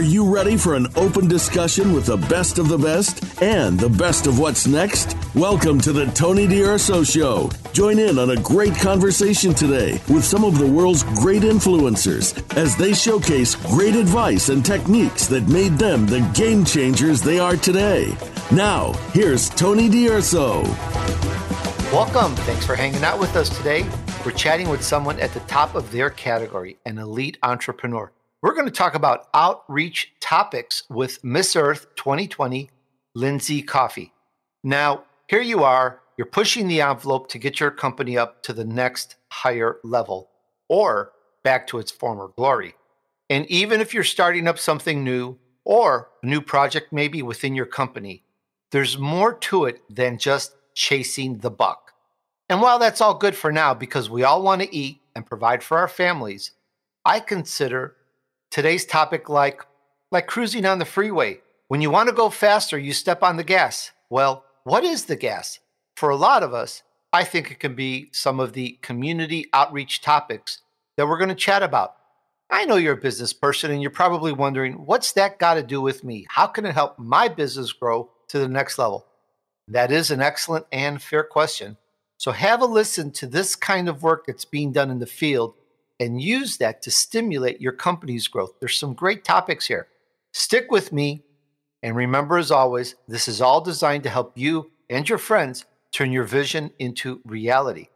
[0.00, 3.90] Are you ready for an open discussion with the best of the best and the
[3.90, 5.14] best of what's next?
[5.34, 7.50] Welcome to the Tony D'Urso Show.
[7.74, 12.74] Join in on a great conversation today with some of the world's great influencers as
[12.76, 18.16] they showcase great advice and techniques that made them the game changers they are today.
[18.50, 20.62] Now, here's Tony D'Urso.
[21.92, 22.34] Welcome.
[22.46, 23.86] Thanks for hanging out with us today.
[24.24, 28.10] We're chatting with someone at the top of their category, an elite entrepreneur.
[28.42, 32.70] We're going to talk about outreach topics with Miss Earth 2020,
[33.14, 34.14] Lindsey Coffey.
[34.64, 38.64] Now, here you are, you're pushing the envelope to get your company up to the
[38.64, 40.30] next higher level
[40.70, 41.12] or
[41.44, 42.76] back to its former glory.
[43.28, 45.36] And even if you're starting up something new
[45.66, 48.22] or a new project maybe within your company,
[48.72, 51.92] there's more to it than just chasing the buck.
[52.48, 55.62] And while that's all good for now because we all want to eat and provide
[55.62, 56.52] for our families,
[57.04, 57.96] I consider
[58.50, 59.64] today's topic like
[60.10, 61.40] like cruising on the freeway.
[61.68, 63.92] When you want to go faster, you step on the gas.
[64.08, 65.60] Well, what is the gas?
[65.94, 70.00] For a lot of us, I think it can be some of the community outreach
[70.00, 70.62] topics
[70.96, 71.94] that we're going to chat about.
[72.50, 75.80] I know you're a business person and you're probably wondering, what's that got to do
[75.80, 76.26] with me?
[76.28, 79.06] How can it help my business grow to the next level?
[79.68, 81.76] That is an excellent and fair question.
[82.16, 85.54] So have a listen to this kind of work that's being done in the field
[86.00, 88.54] and use that to stimulate your company's growth.
[88.58, 89.86] There's some great topics here.
[90.32, 91.24] Stick with me.
[91.82, 96.10] And remember, as always, this is all designed to help you and your friends turn
[96.10, 97.88] your vision into reality.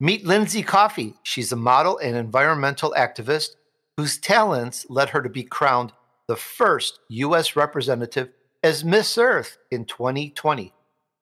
[0.00, 1.14] Meet Lindsey Coffey.
[1.22, 3.50] She's a model and environmental activist
[3.96, 5.92] whose talents led her to be crowned
[6.28, 7.56] the first U.S.
[7.56, 8.28] representative
[8.62, 10.72] as Miss Earth in 2020.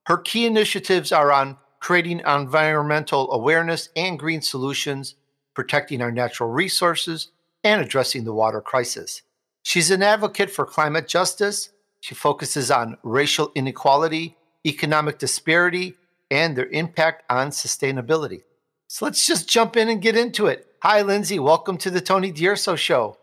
[0.06, 5.14] Her key initiatives are on creating environmental awareness and green solutions
[5.54, 7.28] protecting our natural resources,
[7.62, 9.22] and addressing the water crisis.
[9.62, 11.70] She's an advocate for climate justice.
[12.00, 15.94] She focuses on racial inequality, economic disparity,
[16.30, 18.42] and their impact on sustainability.
[18.88, 20.66] So let's just jump in and get into it.
[20.82, 21.38] Hi, Lindsey.
[21.38, 23.16] Welcome to the Tony D'Urso Show.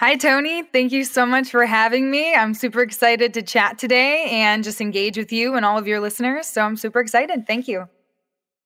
[0.00, 0.62] Hi, Tony.
[0.62, 2.34] Thank you so much for having me.
[2.34, 6.00] I'm super excited to chat today and just engage with you and all of your
[6.00, 6.46] listeners.
[6.46, 7.46] So I'm super excited.
[7.46, 7.88] Thank you.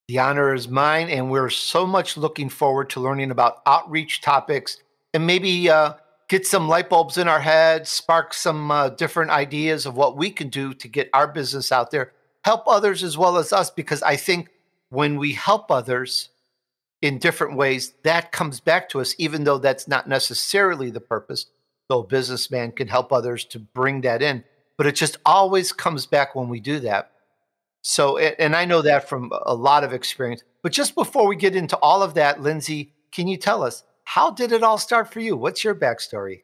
[0.09, 4.77] The honor is mine, and we're so much looking forward to learning about outreach topics
[5.13, 5.93] and maybe uh,
[6.27, 10.31] get some light bulbs in our heads, spark some uh, different ideas of what we
[10.31, 12.11] can do to get our business out there,
[12.43, 13.69] help others as well as us.
[13.69, 14.49] Because I think
[14.89, 16.29] when we help others
[17.03, 21.45] in different ways, that comes back to us, even though that's not necessarily the purpose.
[21.87, 24.43] Though a businessman can help others to bring that in,
[24.75, 27.11] but it just always comes back when we do that.
[27.81, 30.43] So, and I know that from a lot of experience.
[30.61, 34.31] But just before we get into all of that, Lindsey, can you tell us how
[34.31, 35.37] did it all start for you?
[35.37, 36.41] What's your backstory?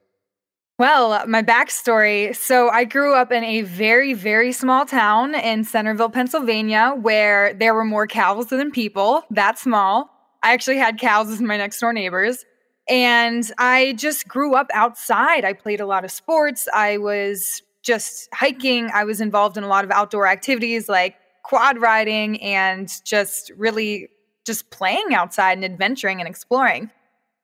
[0.77, 2.35] Well, my backstory.
[2.35, 7.73] So, I grew up in a very, very small town in Centerville, Pennsylvania, where there
[7.73, 9.23] were more cows than people.
[9.31, 10.09] That small.
[10.43, 12.45] I actually had cows as my next door neighbors.
[12.87, 15.43] And I just grew up outside.
[15.43, 16.67] I played a lot of sports.
[16.71, 18.89] I was just hiking.
[18.93, 24.09] I was involved in a lot of outdoor activities like quad riding and just really
[24.45, 26.89] just playing outside and adventuring and exploring.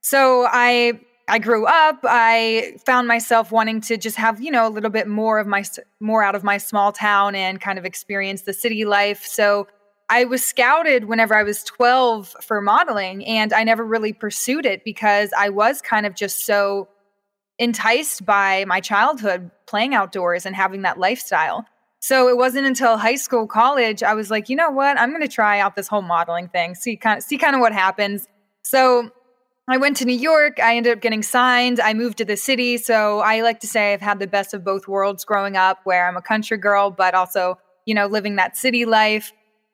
[0.01, 4.69] So I I grew up, I found myself wanting to just have, you know, a
[4.69, 5.63] little bit more of my
[5.99, 9.23] more out of my small town and kind of experience the city life.
[9.25, 9.67] So
[10.09, 14.83] I was scouted whenever I was 12 for modeling and I never really pursued it
[14.83, 16.89] because I was kind of just so
[17.59, 21.65] enticed by my childhood playing outdoors and having that lifestyle.
[22.01, 24.99] So it wasn't until high school, college, I was like, you know what?
[24.99, 26.73] I'm going to try out this whole modeling thing.
[26.73, 28.27] See kind of see kind of what happens.
[28.63, 29.11] So
[29.67, 30.59] I went to New York.
[30.59, 31.79] I ended up getting signed.
[31.79, 32.77] I moved to the city.
[32.77, 36.07] So I like to say I've had the best of both worlds growing up, where
[36.07, 39.31] I'm a country girl, but also, you know, living that city life.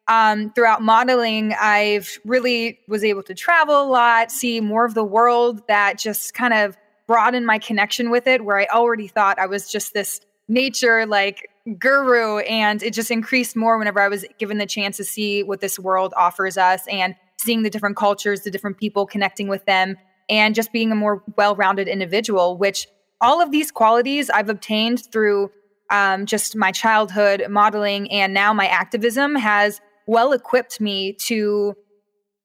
[0.10, 5.04] Um, throughout modeling, I've really was able to travel a lot, see more of the
[5.04, 9.46] world that just kind of broadened my connection with it, where I already thought I
[9.46, 11.50] was just this nature like
[11.80, 15.60] guru and it just increased more whenever I was given the chance to see what
[15.60, 19.98] this world offers us and seeing the different cultures, the different people connecting with them
[20.30, 22.88] and just being a more well-rounded individual which
[23.20, 25.52] all of these qualities I've obtained through
[25.90, 31.76] um, just my childhood modeling and now my activism has well equipped me to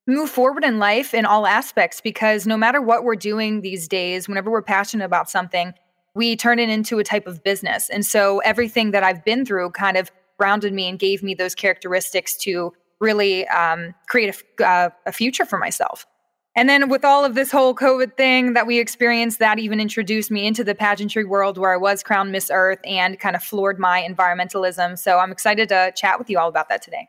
[0.06, 4.28] move forward in life in all aspects because no matter what we're doing these days,
[4.28, 5.72] whenever we're passionate about something,
[6.14, 7.88] we turn it into a type of business.
[7.88, 11.54] And so everything that I've been through kind of grounded me and gave me those
[11.54, 16.06] characteristics to really um, create a, uh, a future for myself.
[16.54, 20.30] And then with all of this whole COVID thing that we experienced, that even introduced
[20.30, 23.78] me into the pageantry world where I was crowned Miss Earth and kind of floored
[23.78, 24.98] my environmentalism.
[24.98, 27.08] So I'm excited to chat with you all about that today.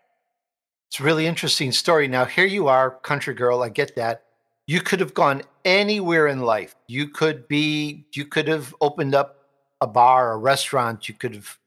[0.90, 2.08] It's a really interesting story.
[2.08, 3.64] Now, here you are, country girl.
[3.64, 4.24] I get that.
[4.66, 6.76] You could have gone anywhere in life.
[6.88, 9.48] You could be, you could have opened up
[9.82, 11.10] a bar, a restaurant.
[11.10, 11.58] You could have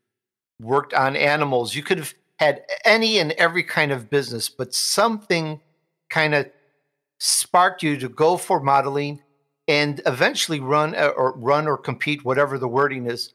[0.60, 1.74] worked on animals.
[1.74, 5.60] You could have had any and every kind of business, but something
[6.08, 6.50] kind of
[7.18, 9.22] sparked you to go for modeling
[9.68, 13.32] and eventually run uh, or run or compete, whatever the wording is,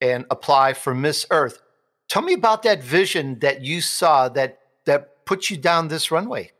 [0.00, 1.60] and apply for Miss Earth.
[2.08, 6.50] Tell me about that vision that you saw that that put you down this runway.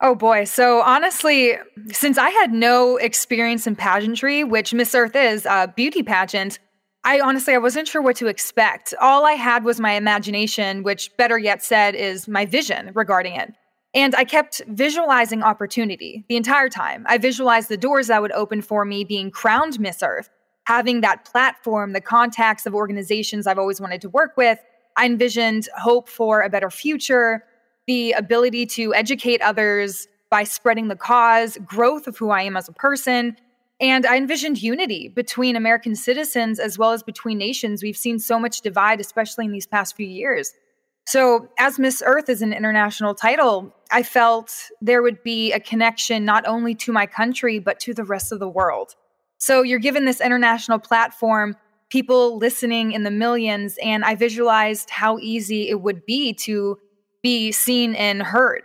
[0.00, 0.44] Oh boy.
[0.44, 1.56] So honestly,
[1.92, 6.60] since I had no experience in pageantry, which Miss Earth is a beauty pageant,
[7.02, 8.94] I honestly I wasn't sure what to expect.
[9.00, 13.54] All I had was my imagination, which better yet said is my vision regarding it.
[13.94, 17.04] And I kept visualizing opportunity the entire time.
[17.08, 20.28] I visualized the doors that would open for me being crowned Miss Earth,
[20.64, 24.58] having that platform, the contacts of organizations I've always wanted to work with.
[24.96, 27.42] I envisioned hope for a better future,
[27.88, 32.68] the ability to educate others by spreading the cause, growth of who I am as
[32.68, 33.36] a person.
[33.80, 37.82] And I envisioned unity between American citizens as well as between nations.
[37.82, 40.52] We've seen so much divide, especially in these past few years.
[41.06, 44.52] So, as Miss Earth is an international title, I felt
[44.82, 48.40] there would be a connection not only to my country, but to the rest of
[48.40, 48.94] the world.
[49.38, 51.56] So, you're given this international platform,
[51.88, 56.78] people listening in the millions, and I visualized how easy it would be to
[57.22, 58.62] be seen and heard.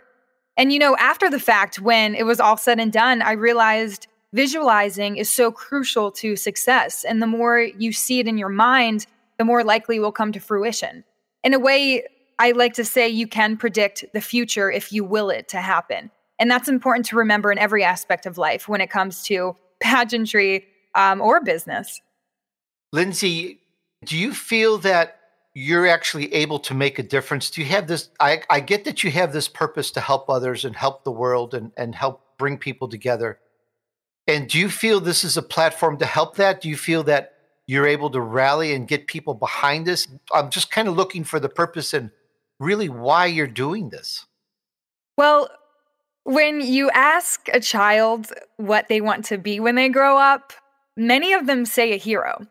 [0.56, 4.06] And, you know, after the fact, when it was all said and done, I realized
[4.32, 7.04] visualizing is so crucial to success.
[7.04, 9.06] And the more you see it in your mind,
[9.38, 11.04] the more likely it will come to fruition.
[11.42, 12.04] In a way,
[12.38, 16.10] I like to say you can predict the future if you will it to happen.
[16.38, 20.66] And that's important to remember in every aspect of life when it comes to pageantry
[20.94, 22.00] um, or business.
[22.92, 23.60] Lindsey,
[24.04, 25.18] do you feel that
[25.54, 27.50] you're actually able to make a difference?
[27.50, 28.10] Do you have this?
[28.18, 31.54] I, I get that you have this purpose to help others and help the world
[31.54, 33.38] and, and help bring people together.
[34.26, 36.60] And do you feel this is a platform to help that?
[36.60, 37.34] Do you feel that
[37.66, 40.08] you're able to rally and get people behind this?
[40.32, 42.10] I'm just kind of looking for the purpose and
[42.58, 44.26] really why you're doing this.
[45.16, 45.48] Well,
[46.24, 50.52] when you ask a child what they want to be when they grow up,
[50.96, 52.46] many of them say a hero.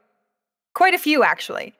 [0.73, 1.73] Quite a few, actually.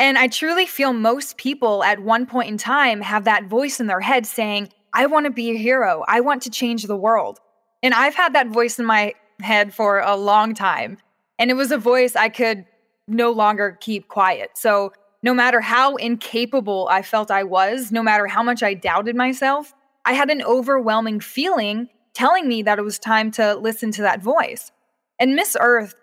[0.00, 3.86] And I truly feel most people at one point in time have that voice in
[3.86, 6.04] their head saying, I want to be a hero.
[6.08, 7.38] I want to change the world.
[7.82, 9.12] And I've had that voice in my
[9.42, 10.96] head for a long time.
[11.38, 12.64] And it was a voice I could
[13.06, 14.52] no longer keep quiet.
[14.54, 19.16] So no matter how incapable I felt I was, no matter how much I doubted
[19.16, 19.74] myself,
[20.06, 24.22] I had an overwhelming feeling telling me that it was time to listen to that
[24.22, 24.72] voice.
[25.18, 25.94] And Miss Earth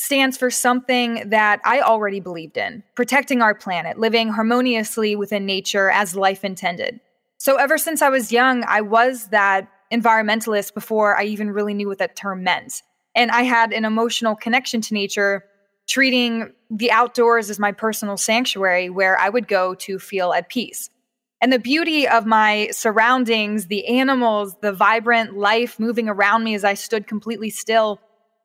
[0.00, 5.90] stands for something that I already believed in protecting our planet, living harmoniously within nature
[5.90, 7.00] as life intended.
[7.36, 11.86] So, ever since I was young, I was that environmentalist before I even really knew
[11.86, 12.82] what that term meant.
[13.14, 15.44] And I had an emotional connection to nature
[15.86, 20.88] treating the outdoors as my personal sanctuary where I would go to feel at peace.
[21.42, 26.64] And the beauty of my surroundings, the animals, the vibrant life moving around me as
[26.64, 28.00] I stood completely still,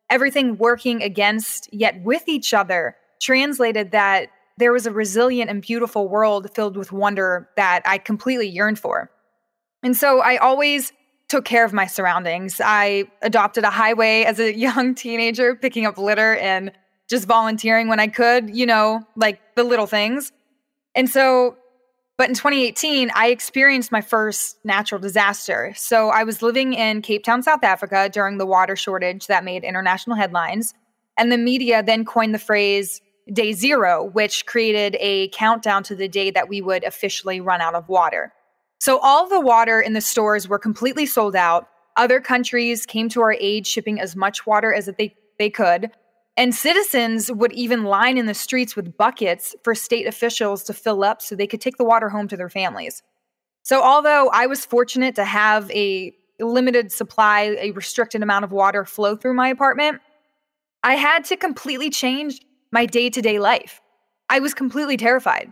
[0.10, 6.08] everything working against yet with each other, translated that there was a resilient and beautiful
[6.08, 9.12] world filled with wonder that I completely yearned for.
[9.84, 10.94] And so I always
[11.28, 12.62] took care of my surroundings.
[12.64, 16.72] I adopted a highway as a young teenager, picking up litter and
[17.10, 20.32] just volunteering when I could, you know, like the little things.
[20.96, 21.58] And so,
[22.18, 25.74] but in 2018, I experienced my first natural disaster.
[25.76, 29.64] So I was living in Cape Town, South Africa during the water shortage that made
[29.64, 30.74] international headlines.
[31.18, 36.08] And the media then coined the phrase day zero, which created a countdown to the
[36.08, 38.32] day that we would officially run out of water.
[38.80, 41.68] So all the water in the stores were completely sold out.
[41.98, 45.92] Other countries came to our aid, shipping as much water as they, they could.
[46.38, 51.04] And citizens would even line in the streets with buckets for state officials to fill
[51.04, 53.02] up so they could take the water home to their families.
[53.64, 58.84] So, although I was fortunate to have a limited supply, a restricted amount of water
[58.84, 60.02] flow through my apartment,
[60.84, 63.82] I had to completely change my day to day life.
[64.30, 65.52] I was completely terrified.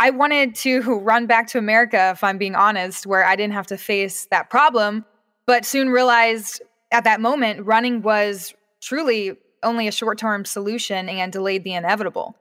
[0.00, 3.66] I wanted to run back to America, if I'm being honest, where I didn't have
[3.68, 5.04] to face that problem,
[5.46, 6.60] but soon realized
[6.90, 12.36] at that moment running was truly only a short term solution and delayed the inevitable.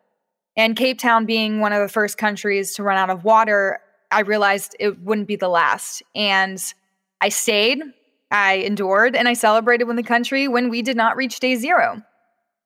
[0.56, 3.80] And Cape Town being one of the first countries to run out of water,
[4.12, 6.02] I realized it wouldn't be the last.
[6.16, 6.62] And
[7.22, 7.82] I stayed.
[8.32, 12.02] I endured and I celebrated with the country when we did not reach day zero.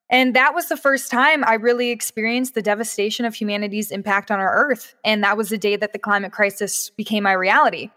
[0.09, 4.39] And that was the first time I really experienced the devastation of humanity's impact on
[4.39, 4.95] our Earth.
[5.05, 7.91] And that was the day that the climate crisis became my reality.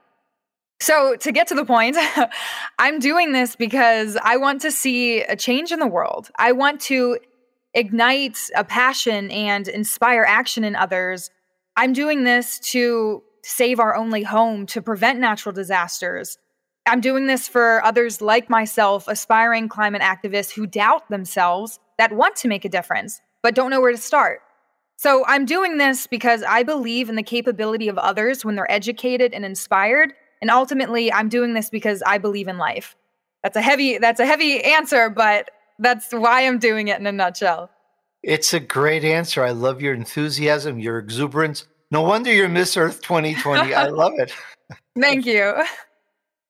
[0.85, 1.97] So, to get to the point,
[2.79, 6.31] I'm doing this because I want to see a change in the world.
[6.38, 7.19] I want to
[7.73, 11.31] ignite a passion and inspire action in others.
[11.75, 16.37] I'm doing this to save our only home, to prevent natural disasters.
[16.85, 22.37] I'm doing this for others like myself, aspiring climate activists who doubt themselves that want
[22.37, 24.43] to make a difference, but don't know where to start.
[24.97, 29.33] So I'm doing this because I believe in the capability of others when they're educated
[29.33, 30.12] and inspired.
[30.45, 32.97] And ultimately, I'm doing this because I believe in life.
[33.43, 37.13] That's a heavy, that's a heavy answer, but that's why I'm doing it in a
[37.13, 37.71] nutshell.
[38.23, 39.43] It's a great answer.
[39.43, 41.67] I love your enthusiasm, your exuberance.
[41.91, 43.73] No wonder you're Miss Earth 2020.
[43.73, 44.35] I love it.
[45.01, 45.55] Thank you.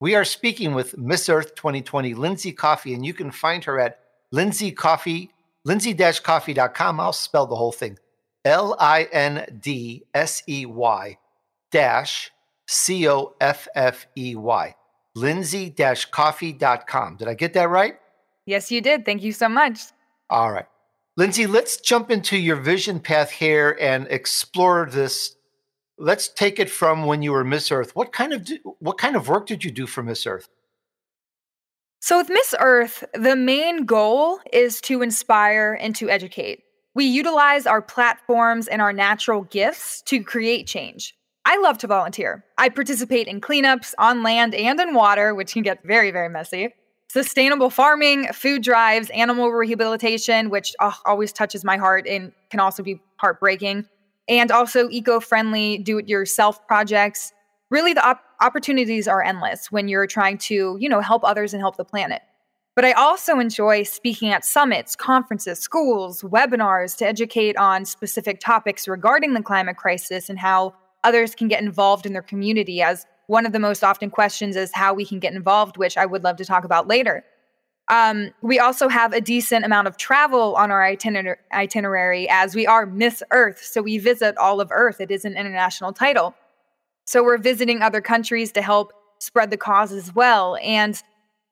[0.00, 4.00] We are speaking with Miss Earth 2020, Lindsey Coffey, and you can find her at
[4.32, 5.30] Lindsey Coffey
[5.64, 6.98] lindsey-coffey.com.
[6.98, 8.00] I'll spell the whole thing.
[8.44, 9.58] L-I-N-D-S-E-Y
[11.70, 12.32] dash
[12.66, 14.74] C-O-F-F-E-Y.
[15.14, 17.16] Lindsey-coffey.com.
[17.16, 17.94] Did I get that right?
[18.46, 19.04] Yes, you did.
[19.04, 19.80] Thank you so much.
[20.28, 20.66] All right.
[21.16, 25.36] Lindsey, let's jump into your vision path here and explore this.
[25.96, 27.94] Let's take it from when you were Miss Earth.
[27.94, 28.48] What kind of
[28.80, 30.48] what kind of work did you do for Miss Earth?
[32.00, 36.64] So, with Miss Earth, the main goal is to inspire and to educate.
[36.94, 41.14] We utilize our platforms and our natural gifts to create change.
[41.46, 42.44] I love to volunteer.
[42.56, 46.74] I participate in cleanups on land and in water, which can get very, very messy.
[47.08, 52.82] Sustainable farming, food drives, animal rehabilitation, which oh, always touches my heart and can also
[52.82, 53.86] be heartbreaking,
[54.28, 57.32] and also eco friendly do it yourself projects
[57.70, 61.60] really the op- opportunities are endless when you're trying to, you know, help others and
[61.60, 62.22] help the planet.
[62.76, 68.88] But I also enjoy speaking at summits, conferences, schools, webinars to educate on specific topics
[68.88, 72.82] regarding the climate crisis and how others can get involved in their community.
[72.82, 76.06] As one of the most often questions is how we can get involved, which I
[76.06, 77.24] would love to talk about later.
[77.88, 82.66] Um, we also have a decent amount of travel on our itiner- itinerary as we
[82.66, 83.62] are Miss Earth.
[83.62, 85.00] So we visit all of Earth.
[85.00, 86.34] It is an international title.
[87.06, 90.56] So we're visiting other countries to help spread the cause as well.
[90.62, 91.00] And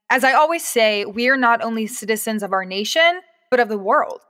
[0.08, 3.78] as I always say, we are not only citizens of our nation, but of the
[3.78, 4.20] world.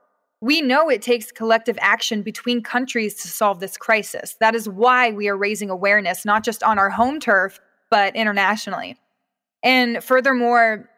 [0.43, 4.35] We know it takes collective action between countries to solve this crisis.
[4.41, 8.97] That is why we are raising awareness, not just on our home turf, but internationally.
[9.63, 10.91] And furthermore,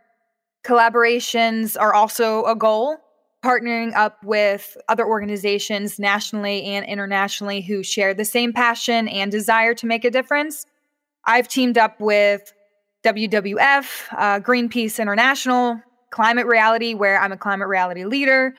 [0.65, 2.97] collaborations are also a goal
[3.45, 9.75] partnering up with other organizations nationally and internationally who share the same passion and desire
[9.75, 10.65] to make a difference.
[11.27, 12.51] I've teamed up with
[13.05, 15.79] WWF, uh, Greenpeace International,
[16.11, 18.55] Climate Reality, where I'm a climate reality leader,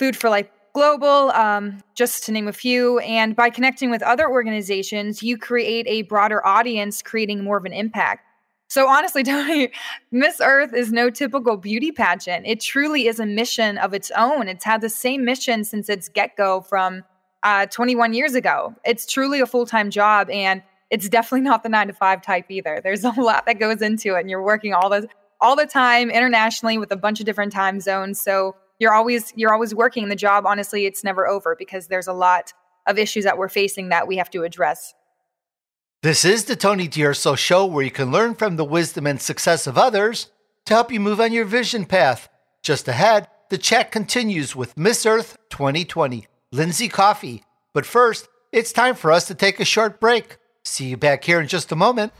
[0.00, 3.00] Food for Life Global, um, just to name a few.
[3.00, 7.74] And by connecting with other organizations, you create a broader audience, creating more of an
[7.74, 8.24] impact.
[8.68, 9.70] So honestly, Tony,
[10.10, 12.46] Miss Earth is no typical beauty pageant.
[12.46, 14.48] It truly is a mission of its own.
[14.48, 17.04] It's had the same mission since its get go from
[17.42, 18.74] uh, 21 years ago.
[18.86, 22.46] It's truly a full time job, and it's definitely not the nine to five type
[22.48, 22.80] either.
[22.82, 25.10] There's a lot that goes into it, and you're working all the
[25.42, 28.18] all the time internationally with a bunch of different time zones.
[28.18, 30.44] So you're always you're always working the job.
[30.46, 32.52] Honestly, it's never over because there's a lot
[32.86, 34.94] of issues that we're facing that we have to address.
[36.02, 39.66] This is the Tony D'Urso Show where you can learn from the wisdom and success
[39.66, 40.30] of others
[40.64, 42.28] to help you move on your vision path.
[42.62, 47.44] Just ahead, the chat continues with Miss Earth 2020, Lindsey Coffey.
[47.74, 50.38] But first, it's time for us to take a short break.
[50.64, 52.12] See you back here in just a moment.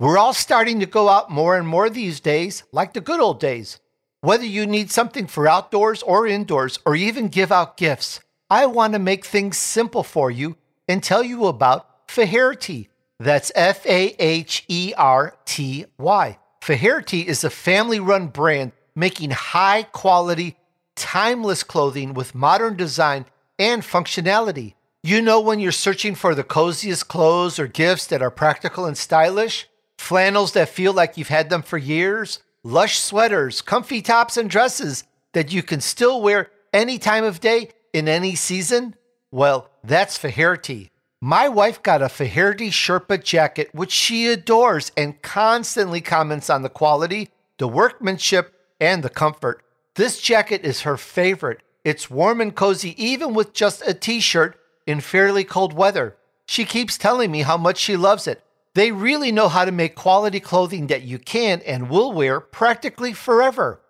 [0.00, 3.38] We're all starting to go out more and more these days, like the good old
[3.38, 3.78] days.
[4.22, 8.18] Whether you need something for outdoors or indoors, or even give out gifts,
[8.50, 10.56] I want to make things simple for you
[10.88, 12.88] and tell you about Faherty.
[13.20, 16.38] That's F A H E R T Y.
[16.60, 20.56] Faherty is a family run brand making high quality,
[20.96, 23.26] timeless clothing with modern design
[23.60, 24.74] and functionality.
[25.04, 28.98] You know, when you're searching for the coziest clothes or gifts that are practical and
[28.98, 34.50] stylish, flannels that feel like you've had them for years lush sweaters, comfy tops, and
[34.50, 38.96] dresses that you can still wear any time of day in any season?
[39.30, 40.90] Well, that's Faherty.
[41.20, 46.68] My wife got a Faherty Sherpa jacket, which she adores and constantly comments on the
[46.68, 49.62] quality, the workmanship, and the comfort.
[49.94, 51.60] This jacket is her favorite.
[51.84, 56.16] It's warm and cozy, even with just a t shirt, in fairly cold weather.
[56.46, 58.42] She keeps telling me how much she loves it.
[58.74, 63.12] They really know how to make quality clothing that you can and will wear practically
[63.12, 63.80] forever.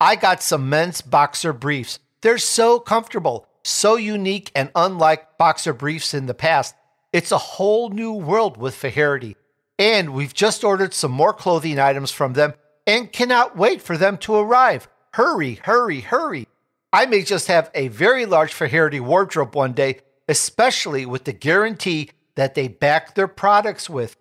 [0.00, 2.00] I got some men's boxer briefs.
[2.22, 6.74] They're so comfortable, so unique, and unlike boxer briefs in the past.
[7.12, 9.36] It's a whole new world with Faherty.
[9.78, 12.54] And we've just ordered some more clothing items from them
[12.86, 14.88] and cannot wait for them to arrive.
[15.14, 16.48] Hurry, hurry, hurry.
[16.92, 22.10] I may just have a very large Faherty wardrobe one day, especially with the guarantee
[22.36, 24.16] that they back their products with.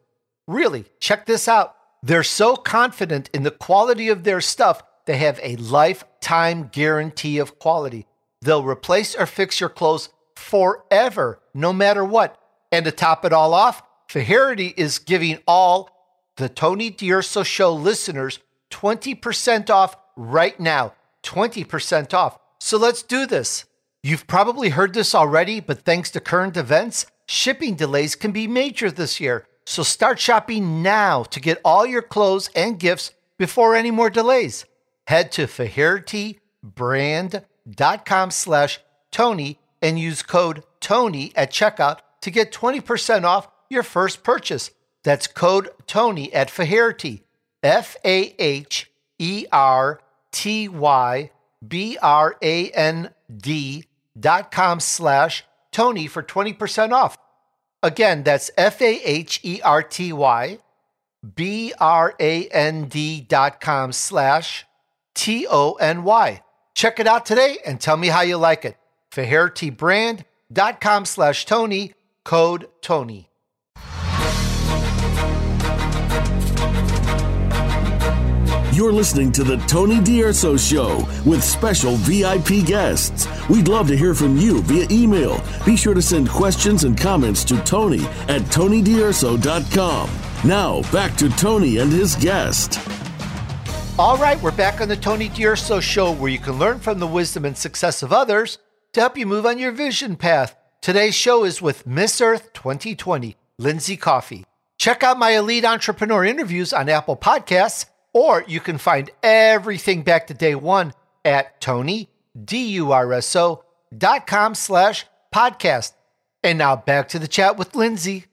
[0.47, 1.75] Really, check this out.
[2.01, 7.59] They're so confident in the quality of their stuff, they have a lifetime guarantee of
[7.59, 8.07] quality.
[8.41, 12.37] They'll replace or fix your clothes forever, no matter what.
[12.71, 15.89] And to top it all off, Faherty is giving all
[16.37, 18.39] the Tony D'Urso Show listeners
[18.71, 20.93] 20% off right now.
[21.23, 22.37] 20% off.
[22.59, 23.65] So let's do this.
[24.03, 28.89] You've probably heard this already, but thanks to current events, shipping delays can be major
[28.91, 29.47] this year.
[29.65, 34.65] So start shopping now to get all your clothes and gifts before any more delays.
[35.07, 38.79] Head to fahertybrand.com slash
[39.11, 44.71] Tony and use code Tony at checkout to get 20% off your first purchase.
[45.03, 47.21] That's code Tony at Faherty,
[47.61, 48.89] F A H
[49.19, 50.01] E R
[50.31, 51.29] T Y
[51.65, 53.85] B R A N D
[54.19, 55.43] dot com slash
[55.75, 57.17] Tony for 20% off.
[57.83, 60.57] Again, that's F A H E R T Y
[61.35, 64.65] B R A N D dot com slash
[65.13, 66.41] T O N Y.
[66.75, 68.77] Check it out today and tell me how you like it.
[69.11, 73.29] FahertyBrand.com slash Tony, code Tony.
[78.75, 83.25] You're listening to the Tony D'Urso Show with special VIP guests.
[83.47, 85.41] We'd love to hear from you via email.
[85.65, 90.09] Be sure to send questions and comments to Tony at TonyDurso.com.
[90.43, 92.77] Now, back to Tony and his guest.
[93.97, 97.07] All right, we're back on the Tony D'Urso Show where you can learn from the
[97.07, 98.57] wisdom and success of others
[98.91, 100.53] to help you move on your vision path.
[100.81, 104.43] Today's show is with Miss Earth 2020, Lindsey Coffey.
[104.77, 107.85] Check out my elite entrepreneur interviews on Apple Podcasts
[108.15, 110.93] or you can find everything back to day one
[111.25, 112.09] at Tony,
[112.41, 113.63] D-U-R-S-O
[113.95, 115.91] dot com slash podcast.
[116.41, 118.25] And now back to the chat with Lindsey.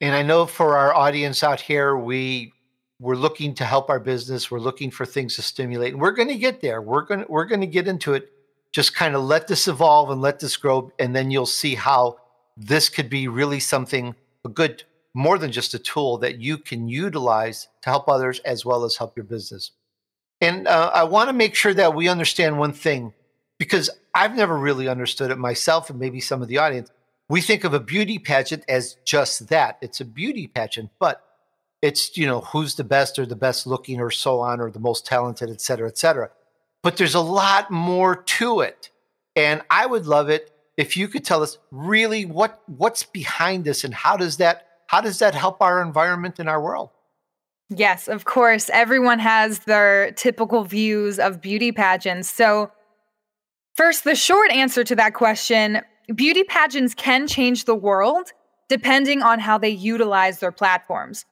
[0.00, 2.52] And I know for our audience out here, we
[3.00, 4.48] we're looking to help our business.
[4.48, 5.94] We're looking for things to stimulate.
[5.94, 6.80] And we're going to get there.
[6.80, 8.30] We're going to, we're going to get into it.
[8.72, 10.92] Just kind of let this evolve and let this grow.
[11.00, 12.18] And then you'll see how
[12.56, 16.88] this could be really something, a good more than just a tool that you can
[16.88, 19.70] utilize to help others as well as help your business.
[20.40, 23.14] And uh, I want to make sure that we understand one thing
[23.58, 26.90] because I've never really understood it myself, and maybe some of the audience.
[27.28, 31.24] We think of a beauty pageant as just that it's a beauty pageant, but
[31.80, 34.80] it's, you know, who's the best or the best looking or so on or the
[34.80, 36.30] most talented, et cetera, et cetera.
[36.82, 38.90] But there's a lot more to it.
[39.36, 43.84] And I would love it if you could tell us really what what's behind this
[43.84, 46.88] and how does that how does that help our environment in our world?
[47.68, 48.70] Yes, of course.
[48.72, 52.30] Everyone has their typical views of beauty pageants.
[52.30, 52.70] So,
[53.72, 55.80] first, the short answer to that question
[56.14, 58.30] beauty pageants can change the world
[58.68, 61.24] depending on how they utilize their platforms.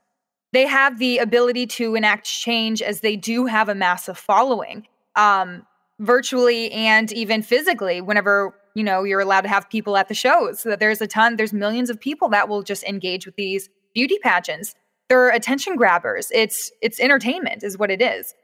[0.52, 5.64] They have the ability to enact change as they do have a massive following, um,
[6.00, 10.60] virtually and even physically, whenever you know you're allowed to have people at the shows.
[10.60, 13.68] So that there's a ton there's millions of people that will just engage with these
[13.94, 14.74] beauty pageants.
[15.08, 16.30] They're attention grabbers.
[16.32, 18.34] It's it's entertainment is what it is.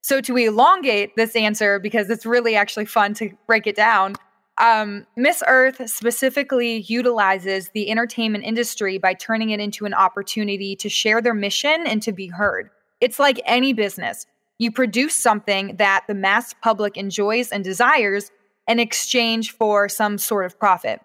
[0.00, 4.14] So to elongate this answer because it's really actually fun to break it down
[4.58, 10.88] um, miss earth specifically utilizes the entertainment industry by turning it into an opportunity to
[10.88, 12.70] share their mission and to be heard.
[13.00, 14.26] It's like any business.
[14.58, 18.32] You produce something that the mass public enjoys and desires
[18.68, 21.00] in exchange for some sort of profit.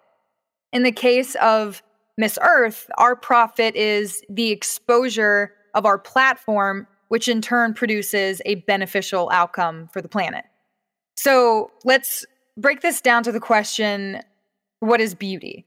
[0.72, 1.82] In the case of
[2.16, 8.56] Miss Earth, our profit is the exposure of our platform, which in turn produces a
[8.56, 10.44] beneficial outcome for the planet.
[11.16, 12.24] So let's
[12.56, 14.20] break this down to the question
[14.80, 15.64] what is beauty?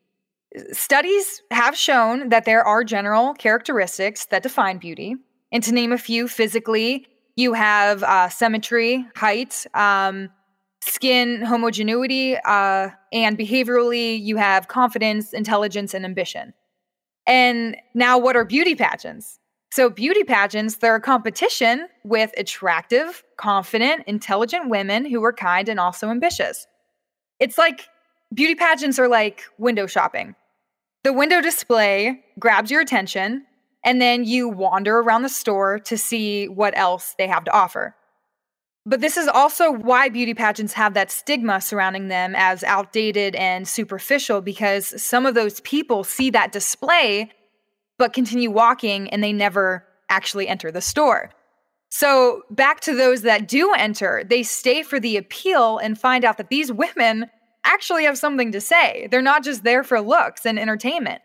[0.71, 5.15] Studies have shown that there are general characteristics that define beauty.
[5.51, 10.29] And to name a few, physically, you have uh, symmetry, height, um,
[10.81, 16.53] skin homogeneity, uh, and behaviorally, you have confidence, intelligence, and ambition.
[17.25, 19.39] And now, what are beauty pageants?
[19.71, 25.79] So, beauty pageants, they're a competition with attractive, confident, intelligent women who are kind and
[25.79, 26.67] also ambitious.
[27.39, 27.89] It's like
[28.33, 30.35] beauty pageants are like window shopping.
[31.03, 33.45] The window display grabs your attention,
[33.83, 37.95] and then you wander around the store to see what else they have to offer.
[38.87, 43.67] But this is also why beauty pageants have that stigma surrounding them as outdated and
[43.67, 47.29] superficial because some of those people see that display
[47.97, 51.31] but continue walking and they never actually enter the store.
[51.89, 56.37] So, back to those that do enter, they stay for the appeal and find out
[56.37, 57.29] that these women
[57.65, 59.09] actually have something to say.
[59.11, 61.21] They're not just there for looks and entertainment.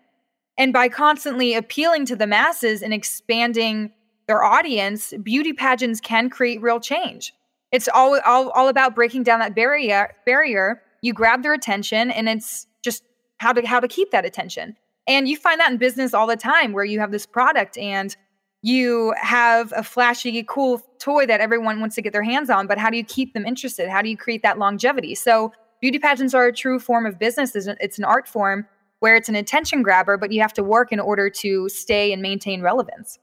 [0.59, 3.92] And by constantly appealing to the masses and expanding
[4.27, 7.33] their audience, beauty pageants can create real change.
[7.72, 10.82] It's all, all, all about breaking down that barrier barrier.
[11.00, 13.02] You grab their attention and it's just
[13.38, 14.76] how to how to keep that attention.
[15.06, 18.14] And you find that in business all the time where you have this product and
[18.62, 22.78] you have a flashy, cool toy that everyone wants to get their hands on, but
[22.78, 23.88] how do you keep them interested?
[23.88, 25.16] How do you create that longevity?
[25.16, 27.56] So, beauty pageants are a true form of business.
[27.56, 28.68] It's an art form
[29.00, 32.22] where it's an attention grabber, but you have to work in order to stay and
[32.22, 33.18] maintain relevance.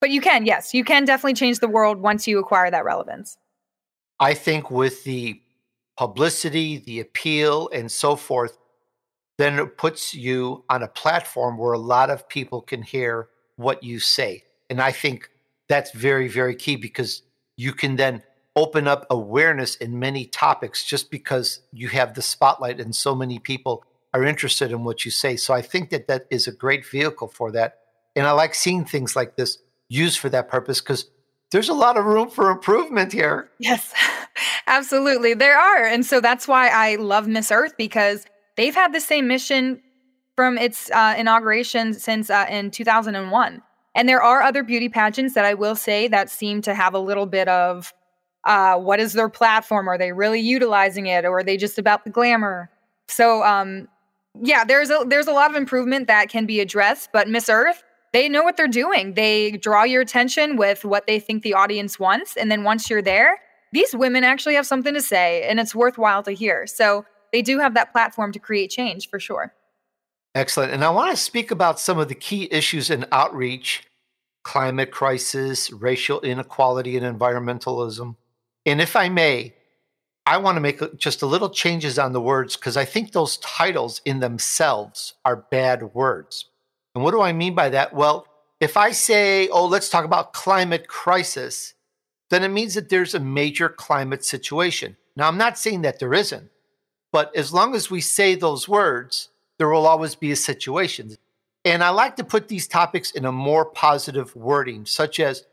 [0.00, 3.36] But you can, yes, you can definitely change the world once you acquire that relevance.
[4.20, 5.40] I think with the
[5.96, 8.58] publicity, the appeal, and so forth,
[9.36, 13.82] then it puts you on a platform where a lot of people can hear what
[13.82, 14.44] you say.
[14.68, 15.30] And I think
[15.68, 17.22] that's very, very key because
[17.56, 18.22] you can then
[18.56, 23.38] open up awareness in many topics just because you have the spotlight and so many
[23.38, 25.36] people are interested in what you say.
[25.36, 27.78] So I think that that is a great vehicle for that.
[28.16, 31.08] And I like seeing things like this used for that purpose because
[31.50, 33.50] there's a lot of room for improvement here.
[33.58, 33.92] Yes,
[34.66, 35.34] absolutely.
[35.34, 35.84] There are.
[35.84, 39.80] And so that's why I love Miss Earth because they've had the same mission
[40.36, 43.62] from its uh, inauguration since uh, in 2001.
[43.94, 46.98] And there are other beauty pageants that I will say that seem to have a
[46.98, 47.92] little bit of
[48.44, 49.88] uh, what is their platform?
[49.88, 52.70] Are they really utilizing it, or are they just about the glamour?
[53.08, 53.88] So, um,
[54.40, 57.10] yeah, there's a there's a lot of improvement that can be addressed.
[57.12, 59.14] But Miss Earth, they know what they're doing.
[59.14, 63.02] They draw your attention with what they think the audience wants, and then once you're
[63.02, 63.38] there,
[63.72, 66.66] these women actually have something to say, and it's worthwhile to hear.
[66.66, 69.52] So they do have that platform to create change for sure.
[70.34, 70.72] Excellent.
[70.72, 73.84] And I want to speak about some of the key issues in outreach
[74.44, 78.16] climate crisis, racial inequality, and environmentalism.
[78.64, 79.54] And if I may,
[80.24, 83.36] I want to make just a little changes on the words because I think those
[83.38, 86.46] titles in themselves are bad words.
[86.98, 87.94] And what do I mean by that?
[87.94, 88.26] Well,
[88.58, 91.74] if I say, oh, let's talk about climate crisis,
[92.28, 94.96] then it means that there's a major climate situation.
[95.14, 96.50] Now, I'm not saying that there isn't,
[97.12, 101.16] but as long as we say those words, there will always be a situation.
[101.64, 105.44] And I like to put these topics in a more positive wording, such as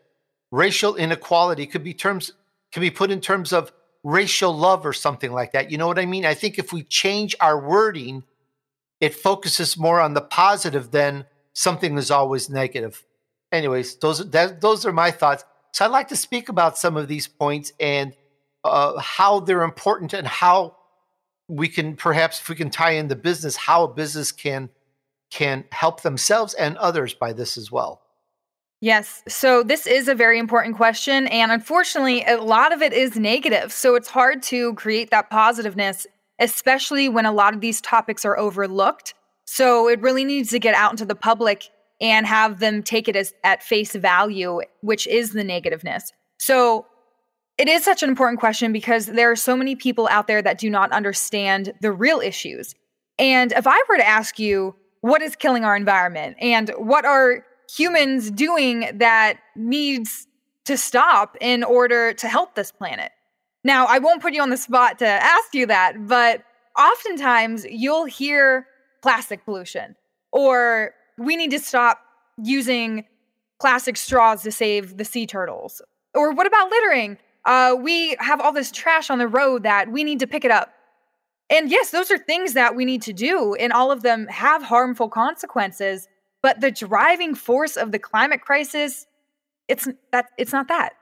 [0.50, 2.32] racial inequality could be terms
[2.72, 3.72] can be put in terms of
[4.04, 5.70] racial love or something like that.
[5.70, 6.26] You know what I mean?
[6.26, 8.24] I think if we change our wording,
[9.00, 13.04] it focuses more on the positive than something is always negative.
[13.52, 15.44] Anyways, those that, those are my thoughts.
[15.72, 18.14] So I'd like to speak about some of these points and
[18.64, 20.78] uh, how they're important and how
[21.48, 24.70] we can perhaps if we can tie in the business, how a business can
[25.32, 28.02] can help themselves and others by this as well?
[28.82, 29.24] Yes.
[29.28, 31.28] So this is a very important question.
[31.28, 33.72] And unfortunately, a lot of it is negative.
[33.72, 36.06] So it's hard to create that positiveness,
[36.40, 39.14] especially when a lot of these topics are overlooked.
[39.46, 41.70] So it really needs to get out into the public
[42.02, 46.12] and have them take it as at face value, which is the negativeness.
[46.40, 46.88] So
[47.58, 50.58] it is such an important question because there are so many people out there that
[50.58, 52.76] do not understand the real issues.
[53.18, 57.46] And if I were to ask you, what is killing our environment and what are
[57.70, 60.28] humans doing that needs
[60.66, 63.12] to stop in order to help this planet.
[63.64, 66.44] Now, I won't put you on the spot to ask you that, but
[66.78, 68.66] oftentimes you'll hear
[69.06, 69.96] plastic pollution
[70.32, 72.02] or we need to stop
[72.42, 73.06] using
[73.62, 75.82] plastic straws to save the sea turtles.
[76.14, 77.18] Or what about littering?
[77.46, 80.52] Uh, we have all this trash on the road that we need to pick it
[80.52, 80.74] up.
[81.50, 84.64] And yes, those are things that we need to do, and all of them have
[84.64, 86.08] harmful consequences.
[86.42, 89.06] But the driving force of the climate crisis,
[89.68, 90.94] it's that it's not that.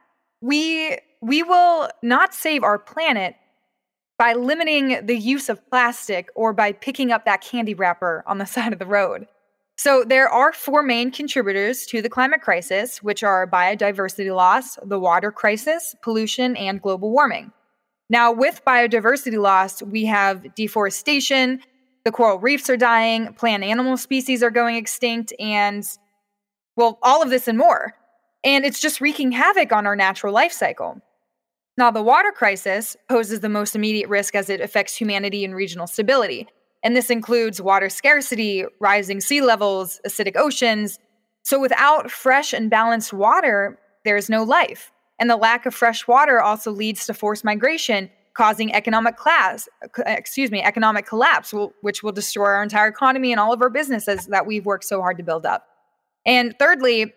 [0.41, 3.35] We we will not save our planet
[4.23, 8.45] by limiting the use of plastic or by picking up that candy wrapper on the
[8.55, 9.27] side of the road.
[9.75, 14.97] So there are four main contributors to the climate crisis, which are biodiversity loss, the
[14.97, 17.51] water crisis, pollution, and global warming.
[18.09, 21.59] Now, with biodiversity loss, we have deforestation,
[22.05, 25.83] the coral reefs are dying, plant animal species are going extinct, and
[26.77, 27.93] well, all of this and more.
[28.45, 31.01] And it's just wreaking havoc on our natural life cycle.
[31.77, 35.87] Now, the water crisis poses the most immediate risk as it affects humanity and regional
[35.87, 36.47] stability.
[36.83, 40.99] And this includes water scarcity, rising sea levels, acidic oceans.
[41.43, 44.91] So, without fresh and balanced water, there is no life.
[45.19, 50.03] And the lack of fresh water also leads to forced migration, causing economic class, uh,
[50.05, 54.27] excuse me, economic collapse, which will destroy our entire economy and all of our businesses
[54.27, 55.65] that we've worked so hard to build up.
[56.25, 57.13] And thirdly,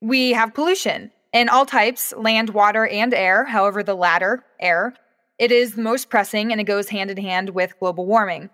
[0.00, 3.44] we have pollution in all types, land, water, and air.
[3.44, 4.94] However, the latter, air,
[5.38, 8.50] it is the most pressing and it goes hand in hand with global warming.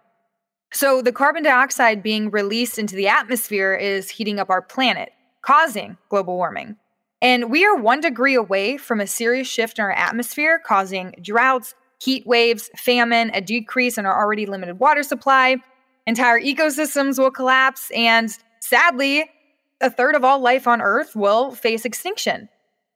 [0.73, 5.97] So, the carbon dioxide being released into the atmosphere is heating up our planet, causing
[6.09, 6.77] global warming.
[7.23, 11.75] And we are one degree away from a serious shift in our atmosphere, causing droughts,
[12.01, 15.57] heat waves, famine, a decrease in our already limited water supply.
[16.07, 19.31] Entire ecosystems will collapse, and sadly,
[19.81, 22.49] a third of all life on Earth will face extinction.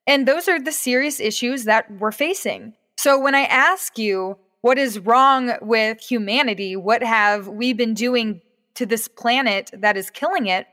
[0.07, 2.73] And those are the serious issues that we're facing.
[2.97, 6.75] So, when I ask you, what is wrong with humanity?
[6.75, 8.41] What have we been doing
[8.75, 10.67] to this planet that is killing it?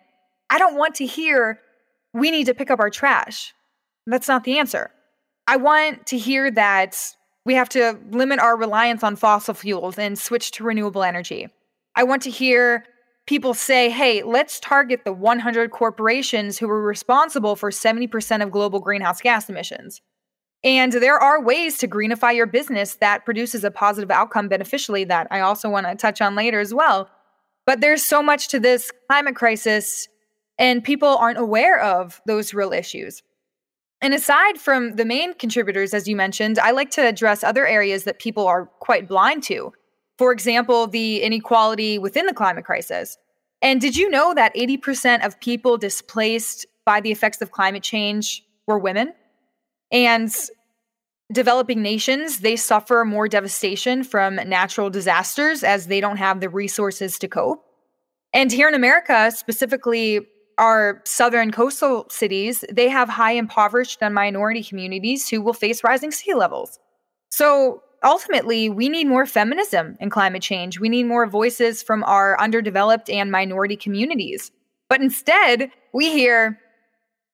[0.51, 1.61] I don't want to hear
[2.13, 3.55] we need to pick up our trash.
[4.07, 4.91] That's not the answer.
[5.47, 6.97] I want to hear that
[7.45, 11.49] we have to limit our reliance on fossil fuels and switch to renewable energy.
[11.95, 12.85] I want to hear
[13.27, 18.81] people say, hey, let's target the 100 corporations who are responsible for 70% of global
[18.81, 20.01] greenhouse gas emissions.
[20.65, 25.27] And there are ways to greenify your business that produces a positive outcome beneficially that
[25.31, 27.11] I also want to touch on later as well.
[27.67, 30.09] But there's so much to this climate crisis,
[30.59, 33.23] and people aren't aware of those real issues.
[34.01, 38.05] And aside from the main contributors, as you mentioned, I like to address other areas
[38.05, 39.73] that people are quite blind to.
[40.19, 43.19] For example, the inequality within the climate crisis.
[43.63, 48.45] And did you know that 80% of people displaced by the effects of climate change
[48.67, 49.13] were women?
[49.91, 50.35] And
[51.33, 57.19] developing nations, they suffer more devastation from natural disasters as they don't have the resources
[57.19, 57.65] to cope.
[58.33, 60.21] And here in America, specifically
[60.59, 66.11] our southern coastal cities, they have high impoverished and minority communities who will face rising
[66.11, 66.79] sea levels.
[67.31, 70.81] So ultimately, we need more feminism in climate change.
[70.81, 74.51] We need more voices from our underdeveloped and minority communities.
[74.89, 76.59] But instead, we hear,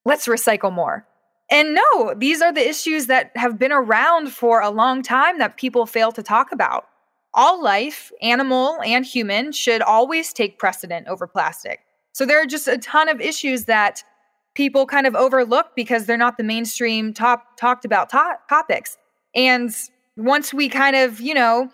[0.05, 1.05] let's recycle more.
[1.51, 5.57] And no, these are the issues that have been around for a long time that
[5.57, 6.85] people fail to talk about.
[7.33, 11.81] All life, animal and human, should always take precedent over plastic.
[12.13, 14.03] So there are just a ton of issues that
[14.55, 18.97] people kind of overlook because they're not the mainstream top talked about to- topics.
[19.35, 19.71] And
[20.17, 21.69] once we kind of, you know,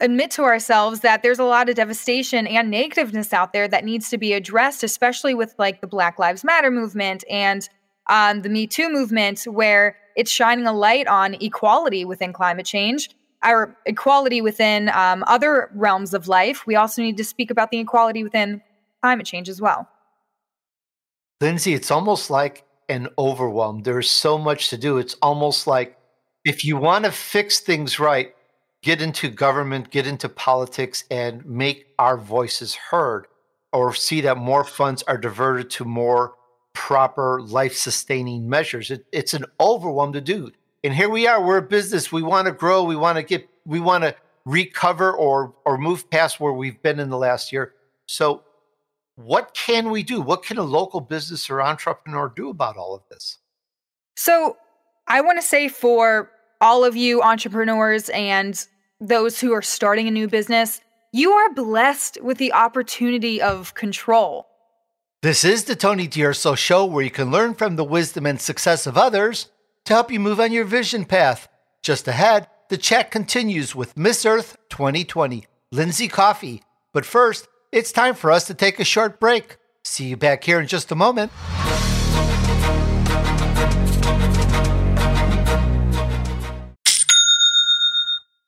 [0.00, 4.10] admit to ourselves that there's a lot of devastation and negativeness out there that needs
[4.10, 7.68] to be addressed, especially with like the Black Lives Matter movement and
[8.08, 13.10] um, the Me Too movement, where it's shining a light on equality within climate change,
[13.44, 16.66] or equality within um, other realms of life.
[16.66, 18.62] We also need to speak about the equality within
[19.02, 19.88] climate change as well.
[21.40, 23.82] Lindsey, it's almost like an overwhelm.
[23.82, 24.98] There's so much to do.
[24.98, 25.97] It's almost like
[26.48, 28.34] if you want to fix things right,
[28.82, 33.26] get into government, get into politics, and make our voices heard,
[33.70, 36.36] or see that more funds are diverted to more
[36.72, 38.90] proper life sustaining measures.
[38.90, 40.50] It, it's an overwhelm to do.
[40.82, 42.10] And here we are, we're a business.
[42.10, 42.82] We want to grow.
[42.82, 46.98] We want to get, we want to recover or, or move past where we've been
[46.98, 47.74] in the last year.
[48.06, 48.42] So,
[49.16, 50.22] what can we do?
[50.22, 53.36] What can a local business or entrepreneur do about all of this?
[54.16, 54.56] So,
[55.06, 56.30] I want to say for
[56.60, 58.66] all of you entrepreneurs and
[59.00, 60.80] those who are starting a new business,
[61.12, 64.46] you are blessed with the opportunity of control.
[65.22, 68.86] This is the Tony D'Urso Show, where you can learn from the wisdom and success
[68.86, 69.48] of others
[69.84, 71.48] to help you move on your vision path.
[71.82, 76.62] Just ahead, the chat continues with Miss Earth 2020, Lindsey Coffey.
[76.92, 79.56] But first, it's time for us to take a short break.
[79.82, 81.32] See you back here in just a moment.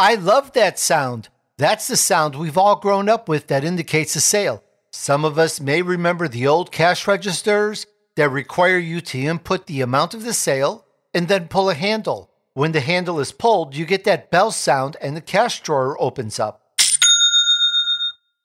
[0.01, 1.29] I love that sound.
[1.59, 4.65] That's the sound we've all grown up with that indicates a sale.
[4.91, 7.87] Some of us may remember the old cash registers
[8.17, 12.31] that require you to input the amount of the sale and then pull a handle.
[12.55, 16.41] When the handle is pulled, you get that bell sound and the cash drawer opens
[16.41, 16.63] up.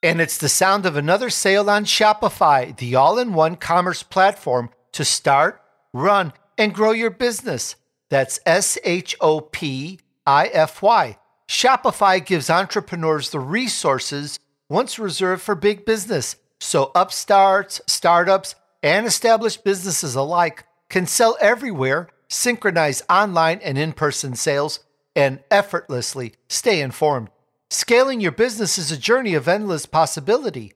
[0.04, 4.72] And it's the sound of another sale on Shopify, the all in one commerce platform
[4.92, 5.62] to start,
[5.94, 7.78] run, and grow your business.
[8.10, 11.18] That's S H O P I F Y.
[11.48, 16.36] Shopify gives entrepreneurs the resources once reserved for big business.
[16.60, 24.36] So upstarts, startups, and established businesses alike can sell everywhere synchronize online and in person
[24.36, 24.80] sales,
[25.16, 27.30] and effortlessly stay informed.
[27.70, 30.74] Scaling your business is a journey of endless possibility.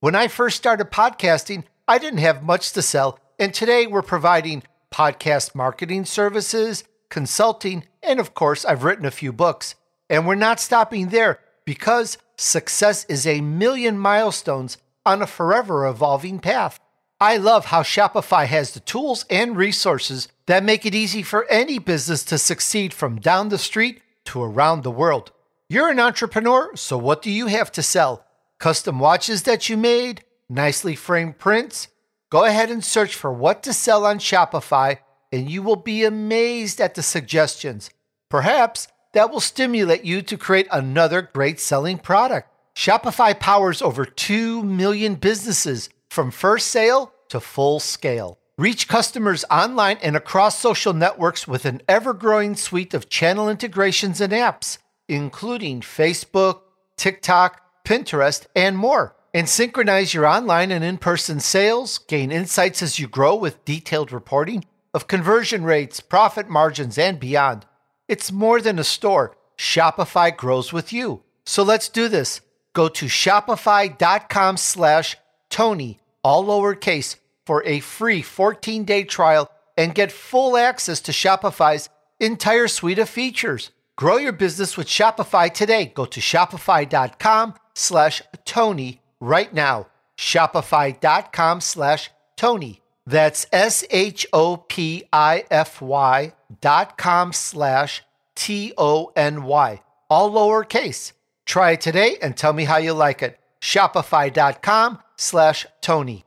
[0.00, 4.62] When I first started podcasting, I didn't have much to sell, and today we're providing
[4.92, 9.74] podcast marketing services, consulting, and of course, I've written a few books.
[10.10, 16.40] And we're not stopping there because success is a million milestones on a forever evolving
[16.40, 16.80] path.
[17.20, 21.78] I love how Shopify has the tools and resources that make it easy for any
[21.78, 25.30] business to succeed from down the street to around the world.
[25.68, 28.24] You're an entrepreneur, so what do you have to sell?
[28.58, 30.24] Custom watches that you made?
[30.48, 31.88] Nicely framed prints?
[32.30, 34.98] Go ahead and search for what to sell on Shopify,
[35.30, 37.90] and you will be amazed at the suggestions.
[38.28, 42.48] Perhaps that will stimulate you to create another great selling product.
[42.74, 48.38] Shopify powers over 2 million businesses from first sale to full scale.
[48.56, 54.20] Reach customers online and across social networks with an ever growing suite of channel integrations
[54.20, 56.60] and apps, including Facebook,
[56.96, 59.16] TikTok, Pinterest, and more.
[59.32, 64.12] And synchronize your online and in person sales, gain insights as you grow with detailed
[64.12, 67.64] reporting of conversion rates, profit margins, and beyond.
[68.10, 69.36] It's more than a store.
[69.56, 71.22] Shopify grows with you.
[71.44, 72.40] So let's do this.
[72.72, 75.16] Go to shopify.com slash
[75.48, 81.88] Tony, all lowercase, for a free 14 day trial and get full access to Shopify's
[82.18, 83.70] entire suite of features.
[83.94, 85.92] Grow your business with Shopify today.
[85.94, 89.86] Go to shopify.com slash Tony right now.
[90.18, 92.79] Shopify.com slash Tony.
[93.10, 98.04] That's S H O P I F Y dot com slash
[98.36, 99.82] T O N Y.
[100.08, 101.12] All lowercase.
[101.44, 103.36] Try it today and tell me how you like it.
[103.60, 106.24] Shopify.com slash Tony.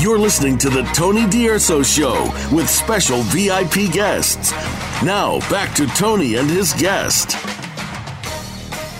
[0.00, 4.50] You're listening to the Tony D'Urso Show with special VIP guests.
[5.04, 7.55] Now, back to Tony and his guest.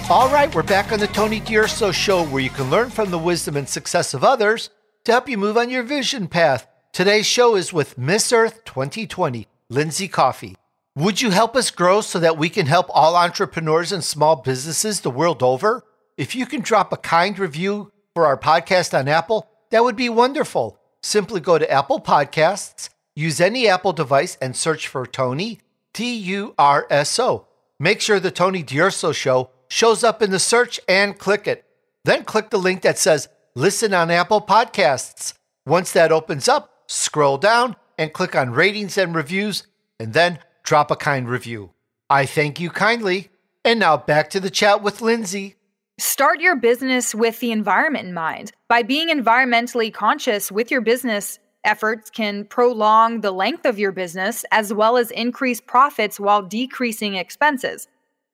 [0.08, 3.18] All right, we're back on the Tony D'Urso Show where you can learn from the
[3.18, 4.70] wisdom and success of others
[5.02, 6.68] to help you move on your vision path.
[6.92, 10.54] Today's show is with Miss Earth 2020, Lindsey Coffey.
[10.94, 15.00] Would you help us grow so that we can help all entrepreneurs and small businesses
[15.00, 15.82] the world over?
[16.16, 20.08] If you can drop a kind review for our podcast on Apple, that would be
[20.08, 20.78] wonderful.
[21.02, 25.58] Simply go to Apple Podcasts, use any Apple device, and search for Tony,
[25.92, 27.48] T U R S O.
[27.80, 31.64] Make sure the Tony D'Urso Show shows up in the search and click it.
[32.04, 35.32] Then click the link that says Listen on Apple Podcasts.
[35.64, 39.66] Once that opens up, scroll down and click on Ratings and Reviews,
[39.98, 41.70] and then drop a kind review.
[42.10, 43.30] I thank you kindly.
[43.64, 45.56] And now back to the chat with Lindsey.
[45.98, 48.52] Start your business with the environment in mind.
[48.68, 54.44] By being environmentally conscious with your business, efforts can prolong the length of your business
[54.52, 57.88] as well as increase profits while decreasing expenses.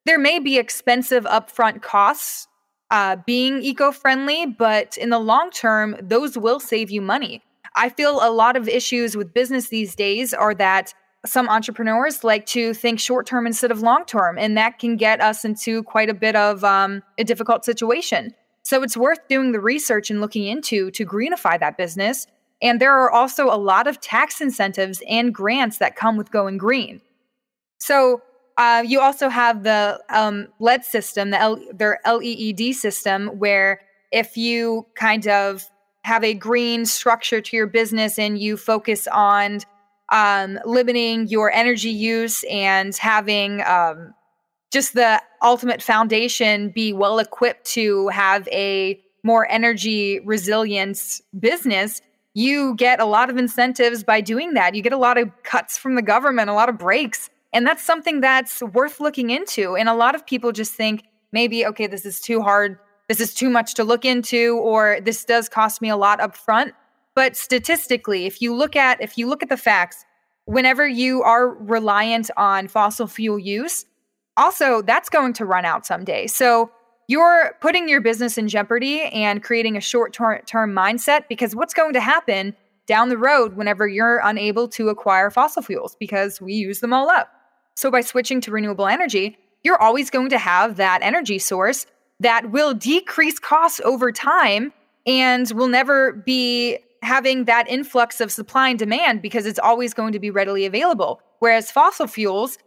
[0.05, 2.49] There may be expensive upfront costs
[2.91, 7.43] uh, being eco friendly, but in the long term, those will save you money.
[7.75, 10.93] I feel a lot of issues with business these days are that
[11.25, 15.21] some entrepreneurs like to think short term instead of long term, and that can get
[15.21, 18.35] us into quite a bit of um, a difficult situation.
[18.65, 22.27] So it's worth doing the research and looking into to greenify that business.
[22.61, 26.59] And there are also a lot of tax incentives and grants that come with going
[26.59, 27.01] green.
[27.79, 28.23] So
[28.57, 34.37] uh, you also have the um, LED system, the L- their LEED system, where if
[34.37, 35.65] you kind of
[36.05, 39.61] have a green structure to your business and you focus on
[40.11, 44.12] um, limiting your energy use and having um,
[44.71, 52.03] just the ultimate foundation be well equipped to have a more energy resilience business,
[52.35, 54.75] you get a lot of incentives by doing that.
[54.75, 57.31] You get a lot of cuts from the government, a lot of breaks.
[57.53, 59.77] And that's something that's worth looking into.
[59.77, 62.79] And a lot of people just think maybe, okay, this is too hard.
[63.09, 66.37] This is too much to look into, or this does cost me a lot up
[66.37, 66.73] front.
[67.15, 70.05] But statistically, if you look at if you look at the facts,
[70.46, 73.85] whenever you are reliant on fossil fuel use,
[74.37, 76.27] also that's going to run out someday.
[76.27, 76.71] So
[77.09, 81.92] you're putting your business in jeopardy and creating a short term mindset because what's going
[81.92, 86.81] to happen down the road whenever you're unable to acquire fossil fuels because we use
[86.81, 87.31] them all up.
[87.75, 91.87] So by switching to renewable energy, you're always going to have that energy source
[92.20, 94.73] that will decrease costs over time
[95.06, 100.12] and will never be having that influx of supply and demand because it's always going
[100.12, 101.20] to be readily available.
[101.40, 102.58] Whereas fossil fuels,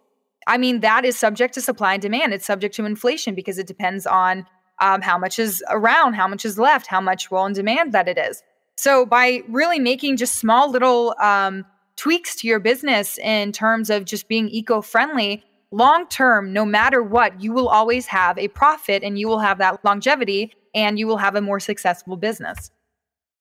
[0.48, 2.34] I mean, that is subject to supply and demand.
[2.34, 4.46] It's subject to inflation because it depends on
[4.80, 8.10] um, how much is around, how much is left, how much will in demand that
[8.10, 8.44] it is.
[8.76, 11.66] So by really making just small little um,
[11.96, 17.42] tweaks to your business in terms of just being eco-friendly, long term, no matter what,
[17.42, 21.18] you will always have a profit and you will have that longevity and you will
[21.18, 22.72] have a more successful business.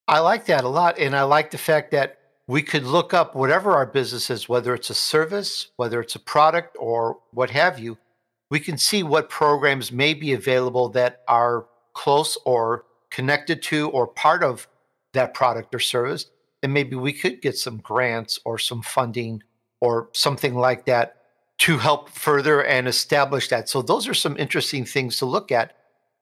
[0.07, 0.99] I like that a lot.
[0.99, 4.75] And I like the fact that we could look up whatever our business is, whether
[4.75, 7.97] it's a service, whether it's a product, or what have you.
[8.51, 14.07] We can see what programs may be available that are close or connected to or
[14.07, 14.69] part of
[15.15, 16.27] that product or service.
[16.65, 19.43] And maybe we could get some grants or some funding
[19.81, 21.17] or something like that
[21.59, 23.69] to help further and establish that.
[23.69, 25.77] So, those are some interesting things to look at.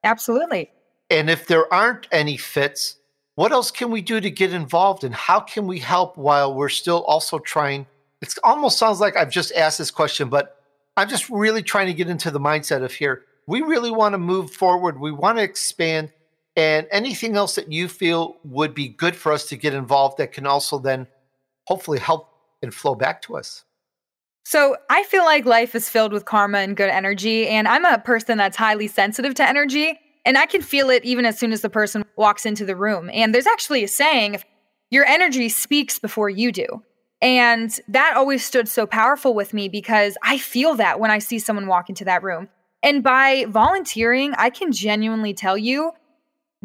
[0.05, 0.70] Absolutely.
[1.09, 2.97] And if there aren't any fits,
[3.34, 6.68] what else can we do to get involved and how can we help while we're
[6.68, 7.86] still also trying?
[8.20, 10.61] It almost sounds like I've just asked this question, but
[10.97, 13.22] I'm just really trying to get into the mindset of here.
[13.47, 15.01] We really want to move forward.
[15.01, 16.12] We want to expand.
[16.57, 20.33] And anything else that you feel would be good for us to get involved that
[20.33, 21.07] can also then
[21.67, 22.29] hopefully help
[22.63, 23.65] and flow back to us.
[24.45, 27.49] So I feel like life is filled with karma and good energy.
[27.49, 29.99] And I'm a person that's highly sensitive to energy.
[30.25, 33.11] And I can feel it even as soon as the person walks into the room.
[33.13, 34.43] And there's actually a saying
[34.91, 36.83] your energy speaks before you do.
[37.21, 41.39] And that always stood so powerful with me because I feel that when I see
[41.39, 42.49] someone walk into that room.
[42.83, 45.93] And by volunteering, I can genuinely tell you,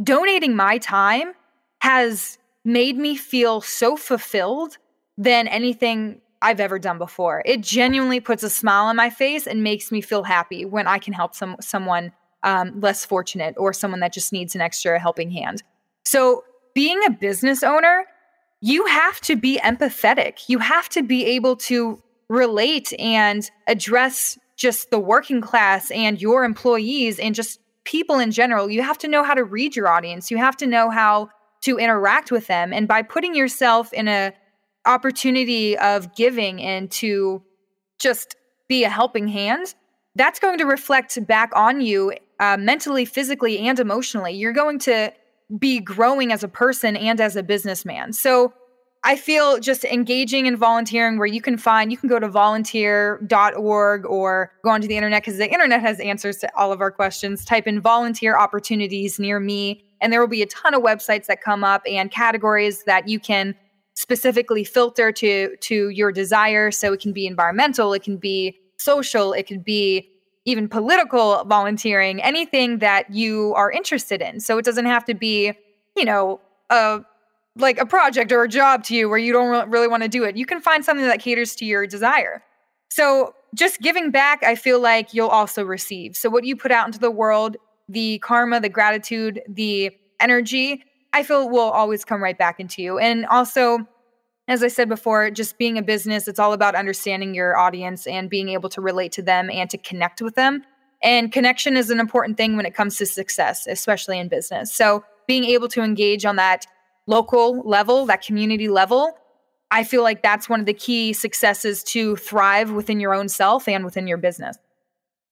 [0.02, 1.34] donating my time
[1.82, 4.78] has made me feel so fulfilled
[5.18, 7.42] than anything I've ever done before.
[7.46, 11.00] It genuinely puts a smile on my face and makes me feel happy when I
[11.00, 12.12] can help some someone
[12.44, 15.64] um, less fortunate or someone that just needs an extra helping hand.
[16.06, 16.44] So,
[16.76, 18.06] being a business owner,
[18.62, 20.48] you have to be empathetic.
[20.48, 26.44] You have to be able to relate and address just the working class and your
[26.44, 28.70] employees and just people in general.
[28.70, 30.30] You have to know how to read your audience.
[30.30, 31.30] You have to know how
[31.62, 32.74] to interact with them.
[32.74, 34.34] And by putting yourself in a
[34.86, 37.42] opportunity of giving and to
[37.98, 38.36] just
[38.68, 39.74] be a helping hand,
[40.16, 44.34] that's going to reflect back on you uh, mentally, physically, and emotionally.
[44.34, 45.14] You're going to
[45.58, 48.12] be growing as a person and as a businessman.
[48.12, 48.54] So
[49.08, 54.06] I feel just engaging in volunteering where you can find, you can go to volunteer.org
[54.06, 57.46] or go onto the internet because the internet has answers to all of our questions.
[57.46, 61.42] Type in volunteer opportunities near me, and there will be a ton of websites that
[61.42, 63.56] come up and categories that you can
[63.94, 69.34] specifically filter to to your desire so it can be environmental it can be social
[69.34, 70.08] it could be
[70.46, 75.52] even political volunteering anything that you are interested in so it doesn't have to be
[75.96, 76.40] you know
[76.70, 77.00] a
[77.60, 80.24] like a project or a job to you where you don't really want to do
[80.24, 82.44] it you can find something that caters to your desire
[82.90, 86.86] so just giving back i feel like you'll also receive so what you put out
[86.86, 87.58] into the world
[87.90, 90.84] the karma the gratitude the energy
[91.14, 93.00] I feel will always come right back into you.
[93.00, 93.80] And also,
[94.48, 98.30] as I said before, just being a business, it's all about understanding your audience and
[98.30, 100.64] being able to relate to them and to connect with them.
[101.02, 104.74] And connection is an important thing when it comes to success, especially in business.
[104.74, 106.66] So, being able to engage on that
[107.08, 109.18] local level, that community level,
[109.72, 113.68] I feel like that's one of the key successes to thrive within your own self
[113.68, 114.58] and within your business.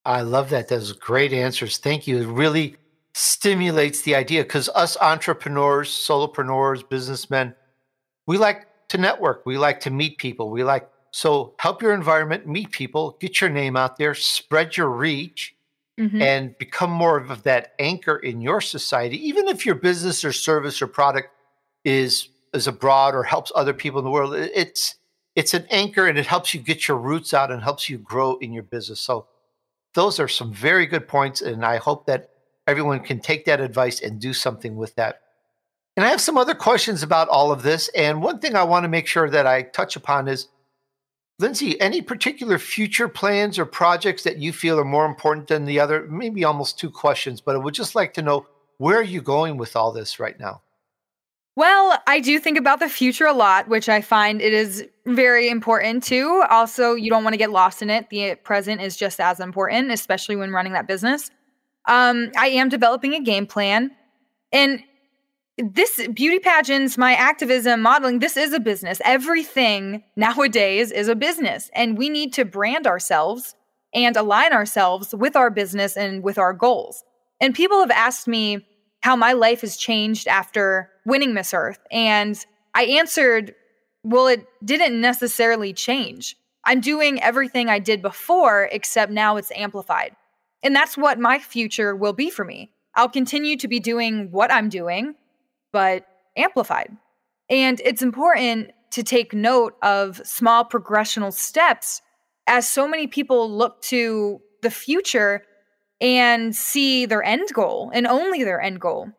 [0.04, 0.68] I love that.
[0.68, 1.78] Those great answers.
[1.78, 2.18] Thank you.
[2.22, 2.76] It really
[3.14, 7.56] stimulates the idea because us entrepreneurs, solopreneurs, businessmen,
[8.28, 9.46] we like to network.
[9.46, 10.50] We like to meet people.
[10.50, 14.90] We like so help your environment, meet people, get your name out there, spread your
[14.90, 15.56] reach,
[16.00, 16.22] mm-hmm.
[16.22, 19.26] and become more of that anchor in your society.
[19.26, 21.30] Even if your business or service or product
[21.86, 24.96] is is abroad or helps other people in the world, it's
[25.36, 28.38] it's an anchor and it helps you get your roots out and helps you grow
[28.38, 29.00] in your business.
[29.00, 29.28] So
[29.94, 32.32] those are some very good points, and I hope that
[32.68, 35.22] everyone can take that advice and do something with that.
[35.96, 37.90] And I have some other questions about all of this.
[37.96, 40.48] And one thing I want to make sure that I touch upon is
[41.40, 45.80] Lindsey, any particular future plans or projects that you feel are more important than the
[45.80, 46.06] other?
[46.10, 49.58] Maybe almost two questions, but I would just like to know where are you going
[49.58, 50.62] with all this right now?
[51.58, 55.48] Well, I do think about the future a lot, which I find it is very
[55.50, 56.44] important too.
[56.50, 58.10] Also, you don't want to get lost in it.
[58.10, 61.32] The present is just as important, especially when running that business.
[61.88, 63.92] Um, I am developing a game plan.
[64.52, 64.84] And
[65.58, 69.00] this beauty pageants, my activism, modeling, this is a business.
[69.06, 71.70] Everything nowadays is a business.
[71.74, 73.56] And we need to brand ourselves
[73.94, 77.06] and align ourselves with our business and with our goals.
[77.40, 78.68] And people have asked me
[79.02, 81.80] how my life has changed after winning Miss Earth.
[81.92, 82.38] And
[82.74, 83.56] I answered,
[84.04, 86.36] well, it didn't necessarily change.
[86.64, 90.16] I'm doing everything I did before, except now it's amplified.
[90.64, 92.72] And that's what my future will be for me.
[92.96, 95.16] I'll continue to be doing what I'm doing,
[95.72, 96.96] but amplified.
[97.50, 102.02] And it's important to take note of small progressional steps
[102.48, 105.44] as so many people look to the future
[106.02, 109.10] and see their end goal and only their end goal.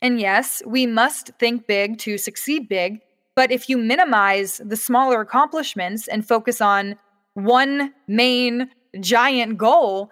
[0.00, 3.00] And yes, we must think big to succeed big.
[3.34, 6.96] But if you minimize the smaller accomplishments and focus on
[7.34, 8.70] one main
[9.00, 10.10] giant goal,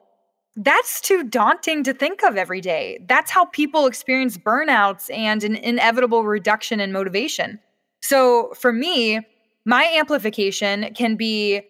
[0.57, 2.99] that's too daunting to think of every day.
[3.09, 7.61] That's how people experience burnouts and an inevitable reduction in motivation.
[8.01, 9.21] So for me,
[9.65, 11.63] my amplification can be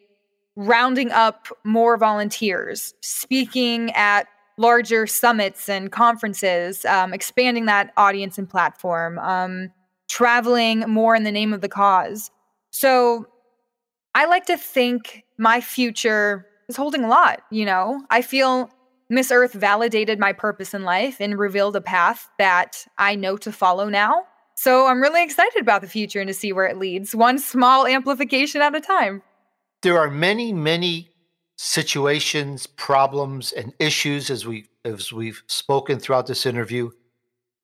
[0.55, 4.27] rounding up more volunteers, speaking at
[4.57, 9.71] larger summits and conferences, um, expanding that audience and platform, um,
[10.09, 12.31] traveling more in the name of the cause.
[12.71, 13.27] So
[14.15, 18.03] I like to think my future is holding a lot, you know?
[18.11, 18.71] I feel
[19.11, 23.53] Miss Earth validated my purpose in life and revealed a path that I know to
[23.53, 24.25] follow now.
[24.57, 27.87] So I'm really excited about the future and to see where it leads, one small
[27.87, 29.23] amplification at a time.
[29.83, 31.11] There are many, many
[31.57, 36.91] situations, problems, and issues as we as we've spoken throughout this interview.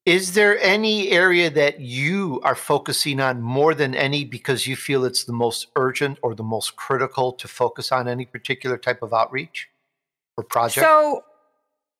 [0.05, 5.05] Is there any area that you are focusing on more than any because you feel
[5.05, 9.15] it's the most urgent or the most critical to focus on any particular type of
[9.15, 9.69] outreach
[10.37, 10.85] or project?
[10.85, 11.23] So,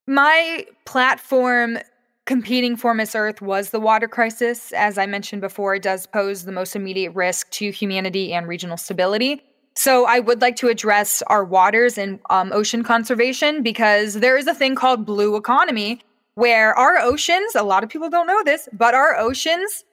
[0.09, 1.79] my platform
[2.27, 4.73] competing for Miss Earth was the water crisis.
[4.73, 8.77] As I mentioned before, it does pose the most immediate risk to humanity and regional
[8.77, 9.43] stability.
[9.75, 14.47] So I would like to address our waters and um, ocean conservation because there is
[14.47, 16.01] a thing called blue economy
[16.35, 19.85] where our oceans, a lot of people don't know this, but our oceans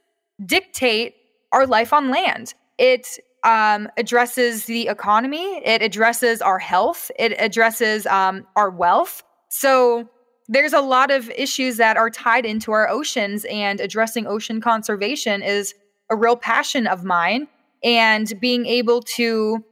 [0.46, 1.16] dictate
[1.52, 2.54] our life on land.
[2.78, 9.24] It um, addresses the economy, it addresses our health, it addresses um, our wealth.
[9.50, 10.10] So
[10.48, 15.42] there's a lot of issues that are tied into our oceans, and addressing ocean conservation
[15.42, 15.74] is
[16.10, 17.48] a real passion of mine.
[17.82, 19.64] And being able to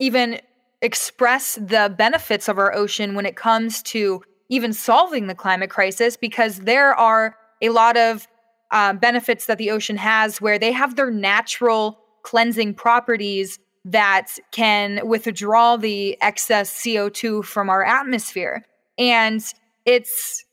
[0.00, 0.40] even
[0.82, 6.16] express the benefits of our ocean when it comes to even solving the climate crisis,
[6.16, 8.26] because there are a lot of
[8.72, 15.06] uh, benefits that the ocean has where they have their natural cleansing properties that can
[15.06, 18.64] withdraw the excess CO2 from our atmosphere.
[18.98, 19.42] And
[19.86, 20.44] it's,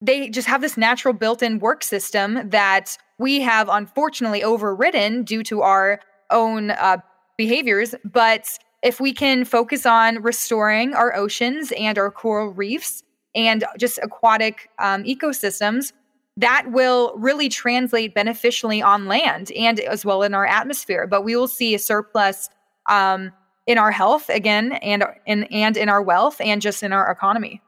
[0.00, 5.42] they just have this natural built in work system that we have unfortunately overridden due
[5.44, 6.98] to our own uh,
[7.36, 7.94] behaviors.
[8.04, 13.02] But if we can focus on restoring our oceans and our coral reefs
[13.34, 15.92] and just aquatic um, ecosystems,
[16.36, 21.06] that will really translate beneficially on land and as well in our atmosphere.
[21.06, 22.48] But we will see a surplus
[22.86, 23.32] um,
[23.66, 27.60] in our health again, and in and in our wealth, and just in our economy.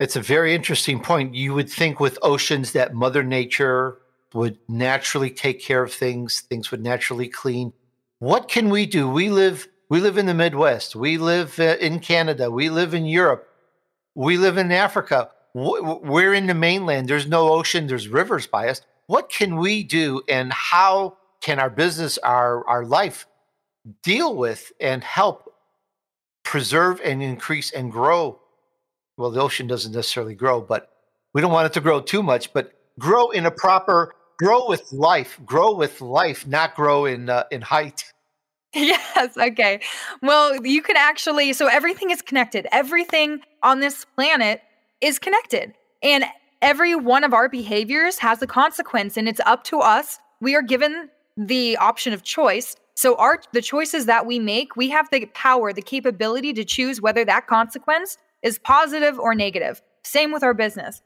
[0.00, 1.34] It's a very interesting point.
[1.34, 3.98] You would think with oceans that Mother Nature
[4.32, 7.72] would naturally take care of things; things would naturally clean
[8.18, 9.08] what can we do?
[9.08, 10.96] We live we live in the Midwest.
[10.96, 12.50] We live uh, in Canada.
[12.50, 13.48] We live in Europe.
[14.14, 15.30] We live in Africa.
[15.54, 17.08] We're in the mainland.
[17.08, 17.86] There's no ocean.
[17.86, 18.82] There's rivers by us.
[19.06, 23.26] What can we do, and how can our business, our our life,
[24.02, 25.54] deal with and help
[26.42, 28.40] preserve and increase and grow?
[29.16, 30.90] Well, the ocean doesn't necessarily grow, but
[31.32, 32.52] we don't want it to grow too much.
[32.52, 37.44] But grow in a proper grow with life, grow with life, not grow in uh,
[37.50, 38.04] in height.
[38.74, 39.80] Yes, okay.
[40.20, 42.66] Well, you can actually so everything is connected.
[42.72, 44.60] Everything on this planet
[45.00, 45.72] is connected.
[46.02, 46.24] And
[46.60, 50.18] every one of our behaviors has a consequence and it's up to us.
[50.40, 52.76] We are given the option of choice.
[52.94, 57.00] So our the choices that we make, we have the power, the capability to choose
[57.00, 59.80] whether that consequence is positive or negative.
[60.02, 61.02] Same with our business.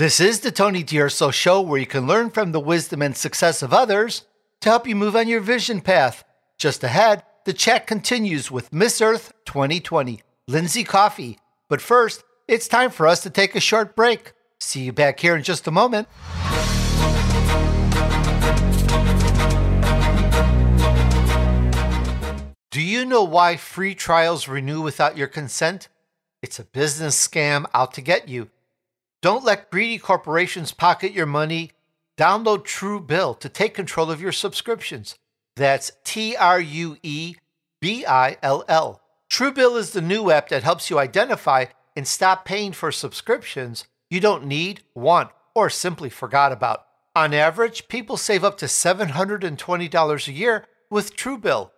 [0.00, 3.60] This is the Tony D'Urso Show, where you can learn from the wisdom and success
[3.60, 4.24] of others
[4.62, 6.24] to help you move on your vision path.
[6.56, 11.38] Just ahead, the chat continues with Miss Earth 2020, Lindsey Coffey.
[11.68, 14.32] But first, it's time for us to take a short break.
[14.58, 16.08] See you back here in just a moment.
[22.70, 25.88] Do you know why free trials renew without your consent?
[26.40, 28.48] It's a business scam out to get you.
[29.22, 31.72] Don't let greedy corporations pocket your money.
[32.16, 35.16] Download Truebill to take control of your subscriptions.
[35.56, 37.36] That's T R U E
[37.80, 39.02] B I L L.
[39.30, 44.20] Truebill is the new app that helps you identify and stop paying for subscriptions you
[44.20, 46.86] don't need, want, or simply forgot about.
[47.14, 51.70] On average, people save up to $720 a year with Truebill.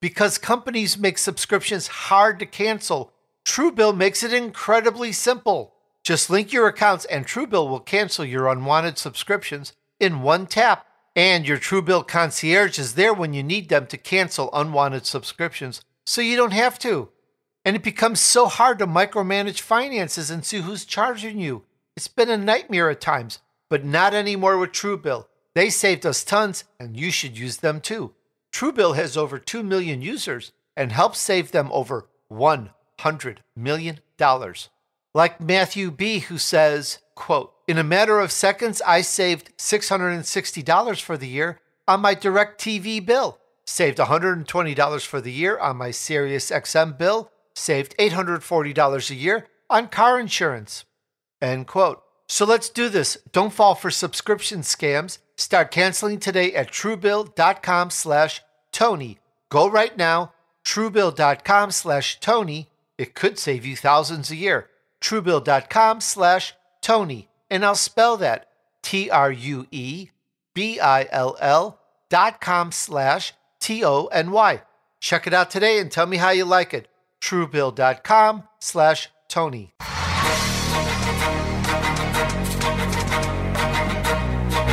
[0.00, 3.12] Because companies make subscriptions hard to cancel,
[3.44, 5.75] Truebill makes it incredibly simple.
[6.06, 10.86] Just link your accounts and Truebill will cancel your unwanted subscriptions in one tap.
[11.16, 16.20] And your Truebill concierge is there when you need them to cancel unwanted subscriptions so
[16.20, 17.08] you don't have to.
[17.64, 21.64] And it becomes so hard to micromanage finances and see who's charging you.
[21.96, 25.26] It's been a nightmare at times, but not anymore with Truebill.
[25.56, 28.14] They saved us tons, and you should use them too.
[28.52, 33.98] Truebill has over 2 million users and helps save them over $100 million.
[35.16, 41.16] Like Matthew B., who says, quote, In a matter of seconds, I saved $660 for
[41.16, 41.58] the year
[41.88, 47.96] on my DirecTV bill, saved $120 for the year on my Sirius XM bill, saved
[47.96, 50.84] $840 a year on car insurance.
[51.40, 52.02] End quote.
[52.28, 53.16] So let's do this.
[53.32, 55.16] Don't fall for subscription scams.
[55.38, 59.18] Start canceling today at truebill.com slash Tony.
[59.48, 62.68] Go right now, truebill.com slash Tony.
[62.98, 64.68] It could save you thousands a year.
[65.06, 67.28] Truebill.com slash Tony.
[67.48, 68.48] And I'll spell that
[68.82, 70.08] T R U E
[70.52, 71.78] B I L L
[72.08, 74.62] dot com slash T O N Y.
[74.98, 76.88] Check it out today and tell me how you like it.
[77.20, 79.72] Truebill.com slash Tony.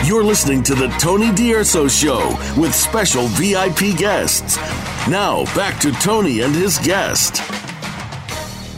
[0.03, 4.57] You're listening to the Tony D'Urso Show with special VIP guests.
[5.07, 7.62] Now, back to Tony and his guest.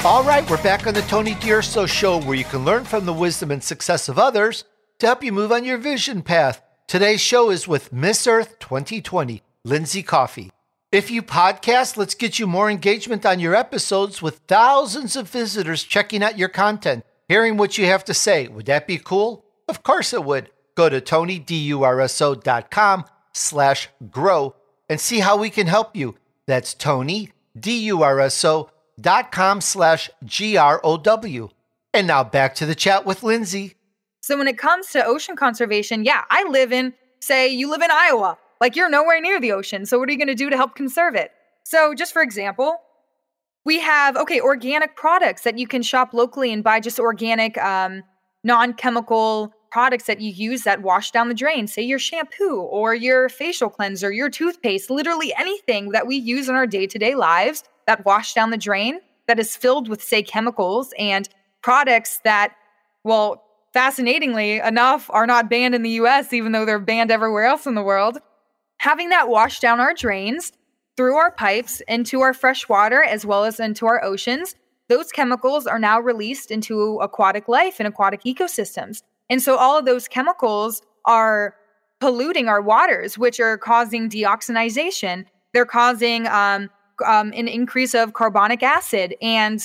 [0.06, 3.14] All right, we're back on the Tony D'Urso Show where you can learn from the
[3.14, 4.64] wisdom and success of others
[5.00, 6.62] to help you move on your vision path.
[6.86, 10.52] Today's show is with Miss Earth 2020, Lindsey Coffey.
[10.92, 15.84] If you podcast, let's get you more engagement on your episodes with thousands of visitors
[15.84, 18.48] checking out your content, hearing what you have to say.
[18.48, 19.44] Would that be cool?
[19.68, 24.56] Of course it would go to tonydurso.com slash grow
[24.88, 26.14] and see how we can help you.
[26.46, 26.76] That's
[29.02, 31.50] tonydurso.com slash G-R-O-W.
[31.94, 33.76] And now back to the chat with Lindsey.
[34.22, 37.92] So when it comes to ocean conservation, yeah, I live in, say you live in
[37.92, 38.38] Iowa.
[38.60, 39.86] Like you're nowhere near the ocean.
[39.86, 41.32] So what are you going to do to help conserve it?
[41.64, 42.78] So just for example,
[43.66, 48.04] we have, okay, organic products that you can shop locally and buy just organic, um,
[48.44, 53.28] non-chemical products that you use that wash down the drain, say your shampoo or your
[53.28, 57.62] facial cleanser, your toothpaste, literally anything that we use in our day to day lives
[57.86, 61.28] that wash down the drain that is filled with, say, chemicals and
[61.62, 62.56] products that,
[63.04, 67.66] well, fascinatingly enough, are not banned in the US, even though they're banned everywhere else
[67.66, 68.20] in the world.
[68.78, 70.54] Having that wash down our drains
[70.96, 74.56] through our pipes into our fresh water as well as into our oceans,
[74.88, 79.02] those chemicals are now released into aquatic life and aquatic ecosystems.
[79.30, 81.56] And so all of those chemicals are
[82.00, 85.26] polluting our waters, which are causing deoxinization.
[85.54, 86.70] They're causing um,
[87.06, 89.16] um, an increase of carbonic acid.
[89.22, 89.62] And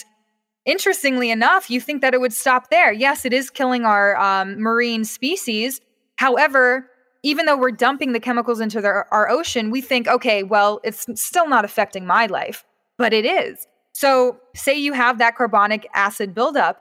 [0.65, 2.93] interestingly enough, you think that it would stop there.
[2.93, 5.81] Yes, it is killing our um, marine species.
[6.17, 6.87] However,
[7.23, 11.07] even though we're dumping the chemicals into the, our ocean, we think, okay, well, it's
[11.21, 12.65] still not affecting my life,
[12.97, 13.67] but it is.
[13.93, 16.81] So, say you have that carbonic acid buildup,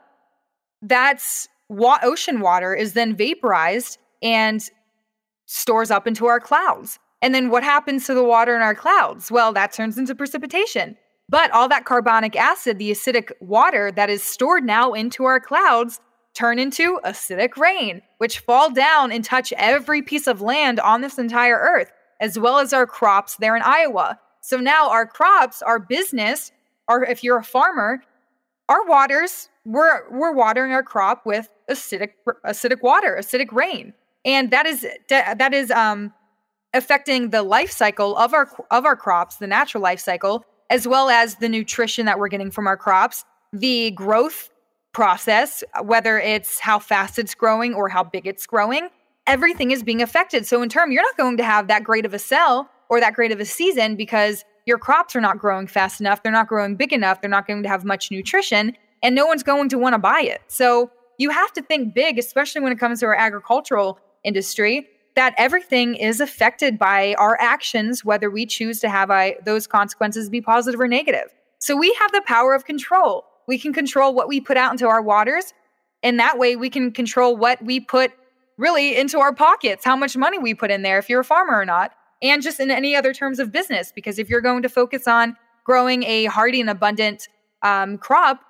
[0.80, 4.60] that's wa- ocean water is then vaporized and
[5.46, 6.98] stores up into our clouds.
[7.22, 9.30] And then what happens to the water in our clouds?
[9.30, 10.96] Well, that turns into precipitation.
[11.28, 16.00] But all that carbonic acid, the acidic water that is stored now into our clouds,
[16.34, 21.18] turn into acidic rain, which fall down and touch every piece of land on this
[21.18, 24.18] entire earth, as well as our crops there in Iowa.
[24.40, 26.50] So now our crops, our business,
[26.88, 28.02] or if you're a farmer,
[28.70, 32.12] our waters, we're we're watering our crop with acidic
[32.46, 33.92] acidic water, acidic rain,
[34.24, 36.14] and that is that is um,
[36.72, 41.10] affecting the life cycle of our of our crops, the natural life cycle, as well
[41.10, 44.50] as the nutrition that we're getting from our crops, the growth
[44.92, 48.88] process, whether it's how fast it's growing or how big it's growing,
[49.26, 50.46] everything is being affected.
[50.46, 53.14] So in turn, you're not going to have that great of a cell or that
[53.14, 56.76] great of a season because your crops are not growing fast enough, they're not growing
[56.76, 59.94] big enough, they're not going to have much nutrition, and no one's going to want
[59.94, 60.40] to buy it.
[60.46, 65.34] So you have to think big, especially when it comes to our agricultural industry, that
[65.36, 70.40] everything is affected by our actions, whether we choose to have I, those consequences be
[70.40, 71.34] positive or negative.
[71.58, 73.24] So we have the power of control.
[73.48, 75.52] We can control what we put out into our waters.
[76.02, 78.12] And that way we can control what we put
[78.56, 81.58] really into our pockets, how much money we put in there, if you're a farmer
[81.58, 81.92] or not,
[82.22, 83.92] and just in any other terms of business.
[83.92, 87.28] Because if you're going to focus on growing a hardy and abundant
[87.62, 88.40] um, crop,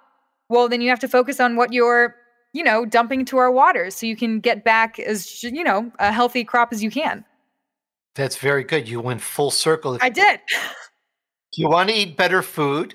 [0.48, 2.16] well, then you have to focus on what you're,
[2.52, 6.12] you know, dumping to our waters so you can get back as, you know, a
[6.12, 7.24] healthy crop as you can.
[8.16, 8.88] That's very good.
[8.88, 9.96] You went full circle.
[10.00, 10.40] I did.
[11.56, 12.94] you want to eat better food,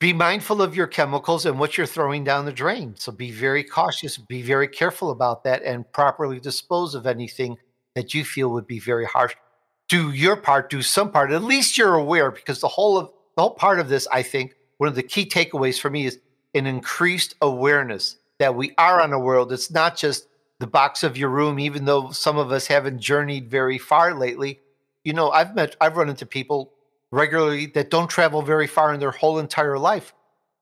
[0.00, 2.94] be mindful of your chemicals and what you're throwing down the drain.
[2.96, 7.56] So be very cautious, be very careful about that, and properly dispose of anything
[7.94, 9.34] that you feel would be very harsh.
[9.88, 11.30] Do your part, do some part.
[11.30, 14.54] At least you're aware, because the whole of the whole part of this, I think,
[14.78, 16.20] one of the key takeaways for me is
[16.54, 19.52] an increased awareness that we are on a world.
[19.52, 20.26] It's not just
[20.60, 24.60] the box of your room, even though some of us haven't journeyed very far lately.
[25.02, 26.72] You know, I've met, I've run into people
[27.10, 30.14] regularly that don't travel very far in their whole entire life,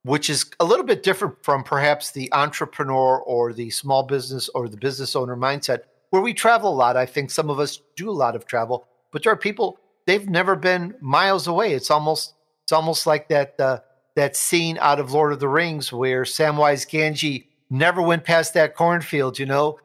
[0.03, 4.69] which is a little bit different from perhaps the entrepreneur or the small business or
[4.69, 6.97] the business owner mindset, where we travel a lot.
[6.97, 10.29] I think some of us do a lot of travel, but there are people they've
[10.29, 11.75] never been miles away.
[11.75, 12.35] It's almost
[12.65, 13.81] it's almost like that uh,
[14.17, 18.75] that scene out of Lord of the Rings where Samwise Gamgee never went past that
[18.75, 19.79] cornfield, you know,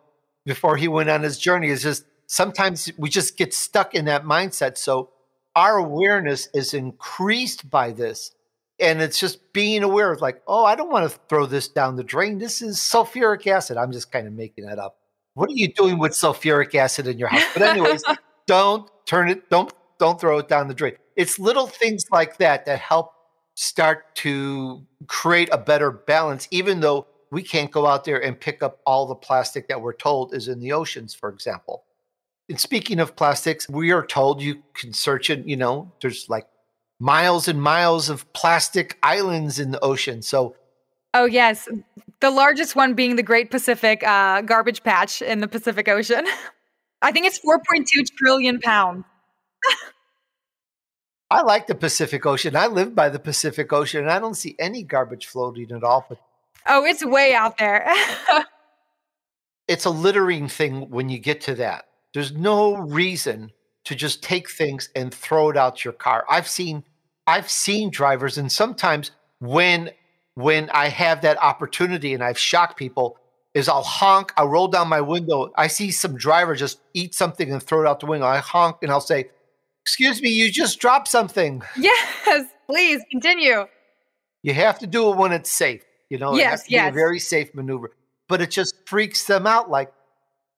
[0.46, 1.70] before he went on his journey.
[1.70, 4.78] It's just sometimes we just get stuck in that mindset.
[4.78, 5.10] So
[5.56, 8.32] our awareness is increased by this.
[8.80, 11.96] And it's just being aware of like, oh, I don't want to throw this down
[11.96, 12.38] the drain.
[12.38, 13.76] This is sulfuric acid.
[13.76, 15.00] I'm just kind of making that up.
[15.34, 17.44] What are you doing with sulfuric acid in your house?
[17.54, 18.04] But anyways,
[18.48, 20.94] don't turn it, don't don't throw it down the drain.
[21.16, 23.14] It's little things like that that help
[23.56, 28.62] start to create a better balance, even though we can't go out there and pick
[28.62, 31.84] up all the plastic that we're told is in the oceans, for example.
[32.50, 36.48] And speaking of plastics, we are told you can search it, you know, there's like
[37.00, 40.22] miles and miles of plastic islands in the ocean.
[40.22, 40.56] So,
[41.14, 41.68] oh, yes.
[42.20, 46.26] The largest one being the Great Pacific uh, Garbage Patch in the Pacific Ocean.
[47.02, 49.06] I think it's 4.2 trillion pounds.
[51.30, 52.56] I like the Pacific Ocean.
[52.56, 56.06] I live by the Pacific Ocean and I don't see any garbage floating at all.
[56.08, 56.20] But
[56.68, 57.86] oh, it's way out there.
[59.68, 61.86] it's a littering thing when you get to that.
[62.14, 63.52] There's no reason
[63.86, 66.26] to just take things and throw it out your car.
[66.30, 66.84] I've seen
[67.26, 69.92] I've seen drivers and sometimes when
[70.36, 73.18] when I have that opportunity and I've shocked people
[73.58, 75.52] is I'll honk, I'll roll down my window.
[75.58, 78.28] I see some driver just eat something and throw it out the window.
[78.28, 79.30] I honk and I'll say,
[79.82, 81.64] Excuse me, you just dropped something.
[81.78, 83.66] Yes, please continue.
[84.44, 85.82] You have to do it when it's safe.
[86.10, 86.86] You know, yes, it has to yes.
[86.86, 87.92] be a very safe maneuver.
[88.28, 89.92] But it just freaks them out like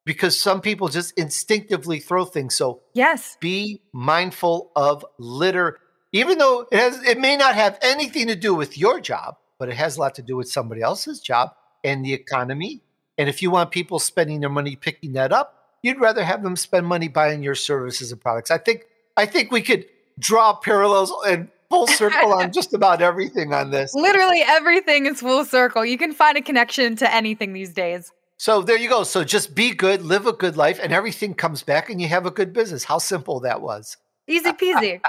[0.06, 2.56] because some people just instinctively throw things.
[2.56, 5.78] So yes, be mindful of litter,
[6.12, 9.70] even though it has it may not have anything to do with your job, but
[9.70, 11.52] it has a lot to do with somebody else's job
[11.84, 12.82] and the economy.
[13.20, 16.56] And if you want people spending their money picking that up, you'd rather have them
[16.56, 18.50] spend money buying your services and products.
[18.50, 18.86] I think
[19.18, 19.86] I think we could
[20.18, 23.94] draw parallels and full circle on just about everything on this.
[23.94, 25.86] Literally everything is full circle.
[25.86, 28.12] You can find a connection to anything these days.
[28.38, 29.04] So there you go.
[29.04, 32.26] So just be good, live a good life, and everything comes back and you have
[32.26, 32.86] a good business.
[32.86, 33.98] How simple that was.
[34.30, 35.02] Easy peasy.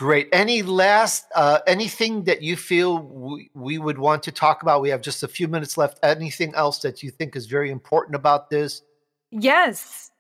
[0.03, 0.29] Great.
[0.33, 4.83] Any last, uh, anything that you feel we, we would want to talk about?
[4.83, 6.01] We have just a few minutes left.
[6.03, 8.83] Anything else that you think is very important about this?
[9.31, 10.11] Yes.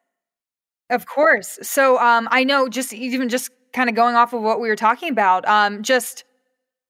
[0.88, 1.58] Of course.
[1.62, 4.76] So um, I know just even just kind of going off of what we were
[4.76, 6.22] talking about, um, just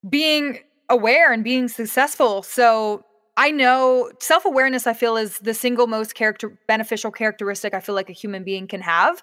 [0.07, 0.59] being
[0.90, 2.43] aware and being successful.
[2.43, 3.07] So
[3.38, 7.95] I know self awareness, I feel, is the single most character beneficial characteristic I feel
[7.95, 9.22] like a human being can have.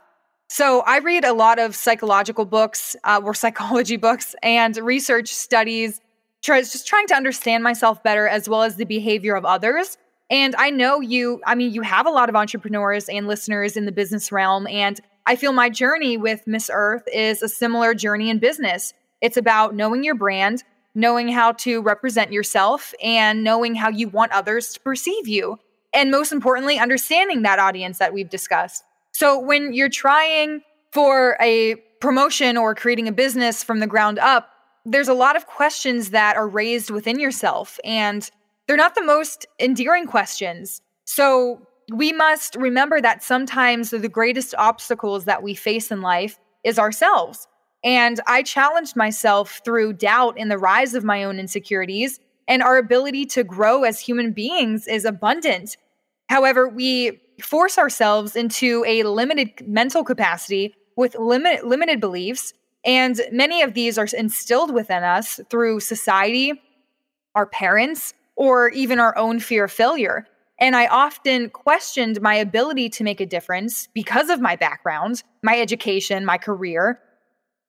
[0.51, 6.01] So I read a lot of psychological books uh, or psychology books and research studies,
[6.41, 9.97] try, just trying to understand myself better as well as the behavior of others.
[10.31, 13.85] And I know you, I mean, you have a lot of entrepreneurs and listeners in
[13.85, 14.65] the business realm.
[14.67, 18.93] And I feel my journey with Miss Earth is a similar journey in business.
[19.21, 20.63] It's about knowing your brand,
[20.95, 25.59] knowing how to represent yourself, and knowing how you want others to perceive you.
[25.93, 28.83] And most importantly, understanding that audience that we've discussed.
[29.19, 30.61] So when you're trying
[30.93, 34.47] for a promotion or creating a business from the ground up,
[34.85, 37.81] there's a lot of questions that are raised within yourself.
[37.83, 38.31] And
[38.65, 40.81] they're not the most endearing questions.
[41.03, 46.79] So we must remember that sometimes the greatest obstacles that we face in life is
[46.79, 47.45] ourselves.
[47.83, 52.77] And I challenged myself through doubt in the rise of my own insecurities, and our
[52.77, 55.75] ability to grow as human beings is abundant.
[56.29, 62.53] However, we force ourselves into a limited mental capacity with limit, limited beliefs,
[62.85, 66.53] and many of these are instilled within us through society,
[67.35, 70.27] our parents, or even our own fear of failure.
[70.59, 75.59] And I often questioned my ability to make a difference because of my background, my
[75.59, 76.99] education, my career.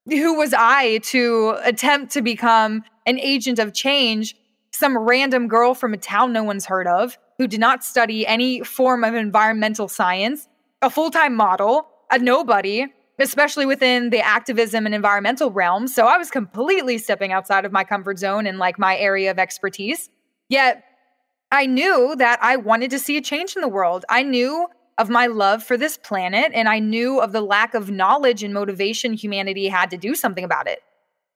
[0.08, 4.34] Who was I to attempt to become an agent of change,
[4.72, 8.62] some random girl from a town no one's heard of, who did not study any
[8.62, 10.46] form of environmental science,
[10.82, 12.84] a full time model, a nobody
[13.18, 15.86] especially within the activism and environmental realm.
[15.86, 19.38] So I was completely stepping outside of my comfort zone and like my area of
[19.38, 20.10] expertise.
[20.48, 20.84] Yet
[21.52, 24.04] I knew that I wanted to see a change in the world.
[24.08, 24.68] I knew
[24.98, 28.52] of my love for this planet and I knew of the lack of knowledge and
[28.52, 30.80] motivation humanity had to do something about it.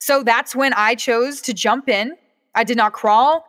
[0.01, 2.15] So that's when I chose to jump in.
[2.55, 3.45] I did not crawl,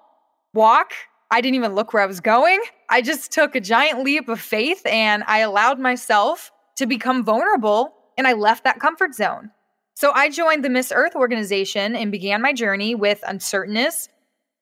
[0.54, 0.94] walk,
[1.32, 2.60] I didn't even look where I was going.
[2.90, 7.94] I just took a giant leap of faith and I allowed myself to become vulnerable
[8.18, 9.52] and I left that comfort zone.
[9.96, 14.10] So I joined the Miss Earth organization and began my journey with uncertainness,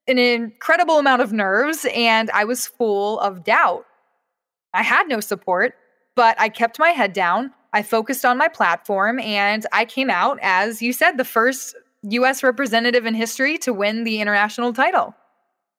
[0.07, 3.85] an incredible amount of nerves, and I was full of doubt.
[4.73, 5.75] I had no support,
[6.15, 7.51] but I kept my head down.
[7.73, 12.43] I focused on my platform and I came out, as you said, the first US
[12.43, 15.15] representative in history to win the international title.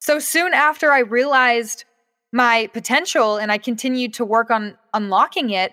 [0.05, 1.87] So soon after I realized
[2.31, 5.73] my potential and I continued to work on unlocking it,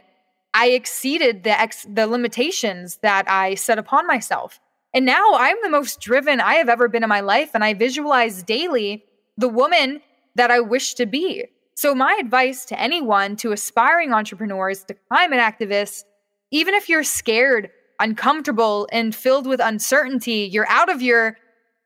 [0.54, 4.62] I exceeded the ex- the limitations that I set upon myself.
[4.94, 7.74] And now I'm the most driven I have ever been in my life and I
[7.74, 9.04] visualize daily
[9.36, 10.00] the woman
[10.36, 11.48] that I wish to be.
[11.76, 16.06] So my advice to anyone, to aspiring entrepreneurs, to climate activists,
[16.52, 17.70] even if you're scared,
[18.00, 21.36] uncomfortable and filled with uncertainty, you're out of your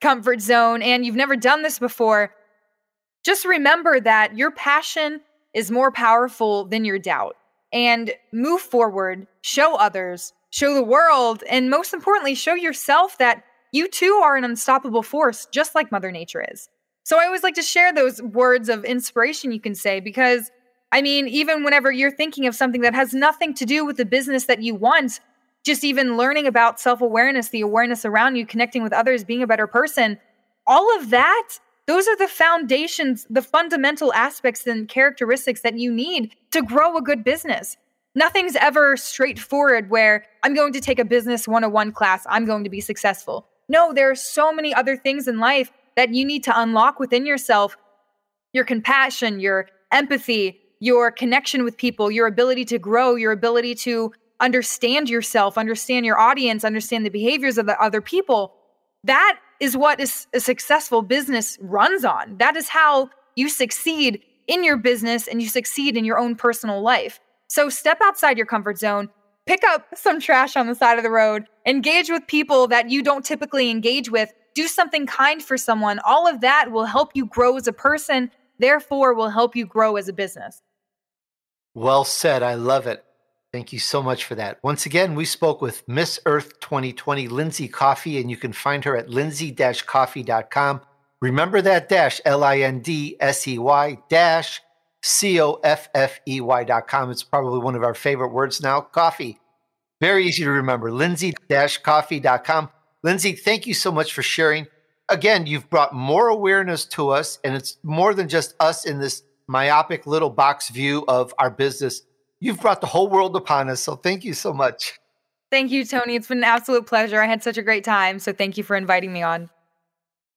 [0.02, 2.35] comfort zone and you've never done this before,
[3.26, 5.22] just remember that your passion
[5.54, 7.36] is more powerful than your doubt
[7.74, 13.90] and move forward, show others, show the world, and most importantly, show yourself that you
[13.90, 16.70] too are an unstoppable force, just like Mother Nature is.
[17.04, 20.52] So I always like to share those words of inspiration you can say because
[20.92, 24.06] I mean, even whenever you're thinking of something that has nothing to do with the
[24.06, 25.20] business that you want,
[25.66, 29.48] just even learning about self awareness, the awareness around you, connecting with others, being a
[29.48, 30.20] better person,
[30.66, 36.34] all of that those are the foundations, the fundamental aspects and characteristics that you need
[36.52, 37.78] to grow a good business.
[38.16, 42.70] Nothing's ever straightforward where I'm going to take a business 101 class, I'm going to
[42.70, 43.48] be successful.
[43.68, 47.26] No, there are so many other things in life that you need to unlock within
[47.26, 47.78] yourself
[48.54, 54.14] your compassion, your empathy, your connection with people, your ability to grow, your ability to
[54.40, 58.56] understand yourself, understand your audience, understand the behaviors of the other people.
[59.04, 62.38] That is what is a successful business runs on.
[62.38, 66.82] That is how you succeed in your business and you succeed in your own personal
[66.82, 67.20] life.
[67.48, 69.10] So step outside your comfort zone,
[69.46, 73.02] pick up some trash on the side of the road, engage with people that you
[73.02, 76.00] don't typically engage with, do something kind for someone.
[76.00, 79.96] All of that will help you grow as a person, therefore, will help you grow
[79.96, 80.62] as a business.
[81.74, 82.42] Well said.
[82.42, 83.04] I love it.
[83.56, 84.60] Thank you so much for that.
[84.64, 88.98] Once again, we spoke with Miss Earth 2020, Lindsey Coffey, and you can find her
[88.98, 90.82] at lindsey-coffey.com.
[91.22, 94.62] Remember that dash, L-I-N-D-S-E-Y dash
[95.02, 97.10] C-O-F-F-E-Y dot com.
[97.10, 99.40] It's probably one of our favorite words now, coffee.
[100.02, 102.70] Very easy to remember, lindsey-coffey.com.
[103.04, 104.68] Lindsey, thank you so much for sharing.
[105.08, 109.24] Again, you've brought more awareness to us, and it's more than just us in this
[109.48, 112.02] myopic little box view of our business
[112.40, 113.82] You've brought the whole world upon us.
[113.82, 115.00] So thank you so much.
[115.52, 116.16] Thank you, Tony.
[116.16, 117.22] It's been an absolute pleasure.
[117.22, 118.20] I had such a great time.
[118.20, 119.50] So thank you for inviting me on.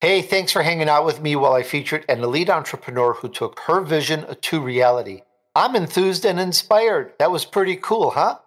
[0.00, 3.58] Hey, thanks for hanging out with me while I featured an elite entrepreneur who took
[3.60, 5.22] her vision to reality.
[5.56, 7.14] I'm enthused and inspired.
[7.18, 8.38] That was pretty cool, huh?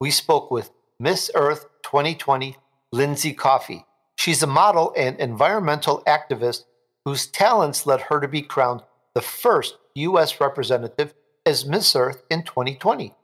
[0.00, 2.56] We spoke with Miss Earth 2020,
[2.90, 3.84] Lindsey Coffey.
[4.16, 6.64] She's a model and environmental activist
[7.04, 8.80] whose talents led her to be crowned
[9.14, 10.40] the first U.S.
[10.40, 11.12] representative
[11.46, 13.14] as Miss Earth in 2020.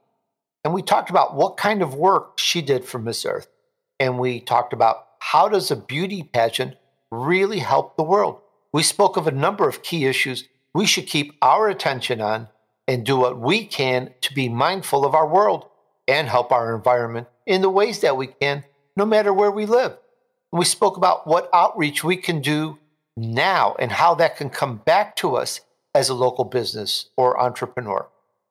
[0.65, 3.49] And we talked about what kind of work she did for Miss Earth.
[3.99, 6.77] And we talked about how does a beauty pageant
[7.11, 8.41] really help the world.
[8.73, 12.49] We spoke of a number of key issues we should keep our attention on
[12.87, 15.67] and do what we can to be mindful of our world
[16.07, 18.65] and help our environment in the ways that we can,
[18.97, 19.93] no matter where we live.
[20.53, 22.79] And we spoke about what outreach we can do
[23.17, 25.61] now and how that can come back to us
[25.95, 28.07] as a local business or entrepreneur.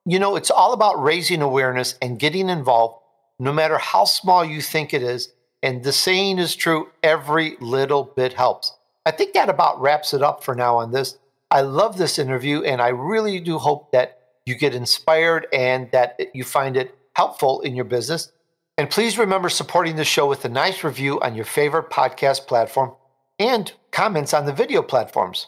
[0.05, 3.01] You know, it's all about raising awareness and getting involved,
[3.37, 5.31] no matter how small you think it is.
[5.61, 8.73] And the saying is true every little bit helps.
[9.05, 11.17] I think that about wraps it up for now on this.
[11.51, 16.19] I love this interview, and I really do hope that you get inspired and that
[16.33, 18.31] you find it helpful in your business.
[18.77, 22.93] And please remember supporting the show with a nice review on your favorite podcast platform
[23.37, 25.47] and comments on the video platforms.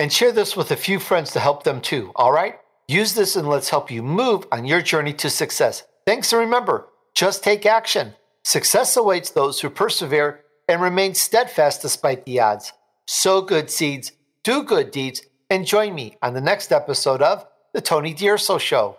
[0.00, 2.58] And share this with a few friends to help them too, all right?
[2.88, 5.84] Use this and let's help you move on your journey to success.
[6.06, 8.14] Thanks and remember, just take action.
[8.44, 12.72] Success awaits those who persevere and remain steadfast despite the odds.
[13.06, 14.12] Sow good seeds,
[14.42, 18.98] do good deeds, and join me on the next episode of The Tony D'Urso Show.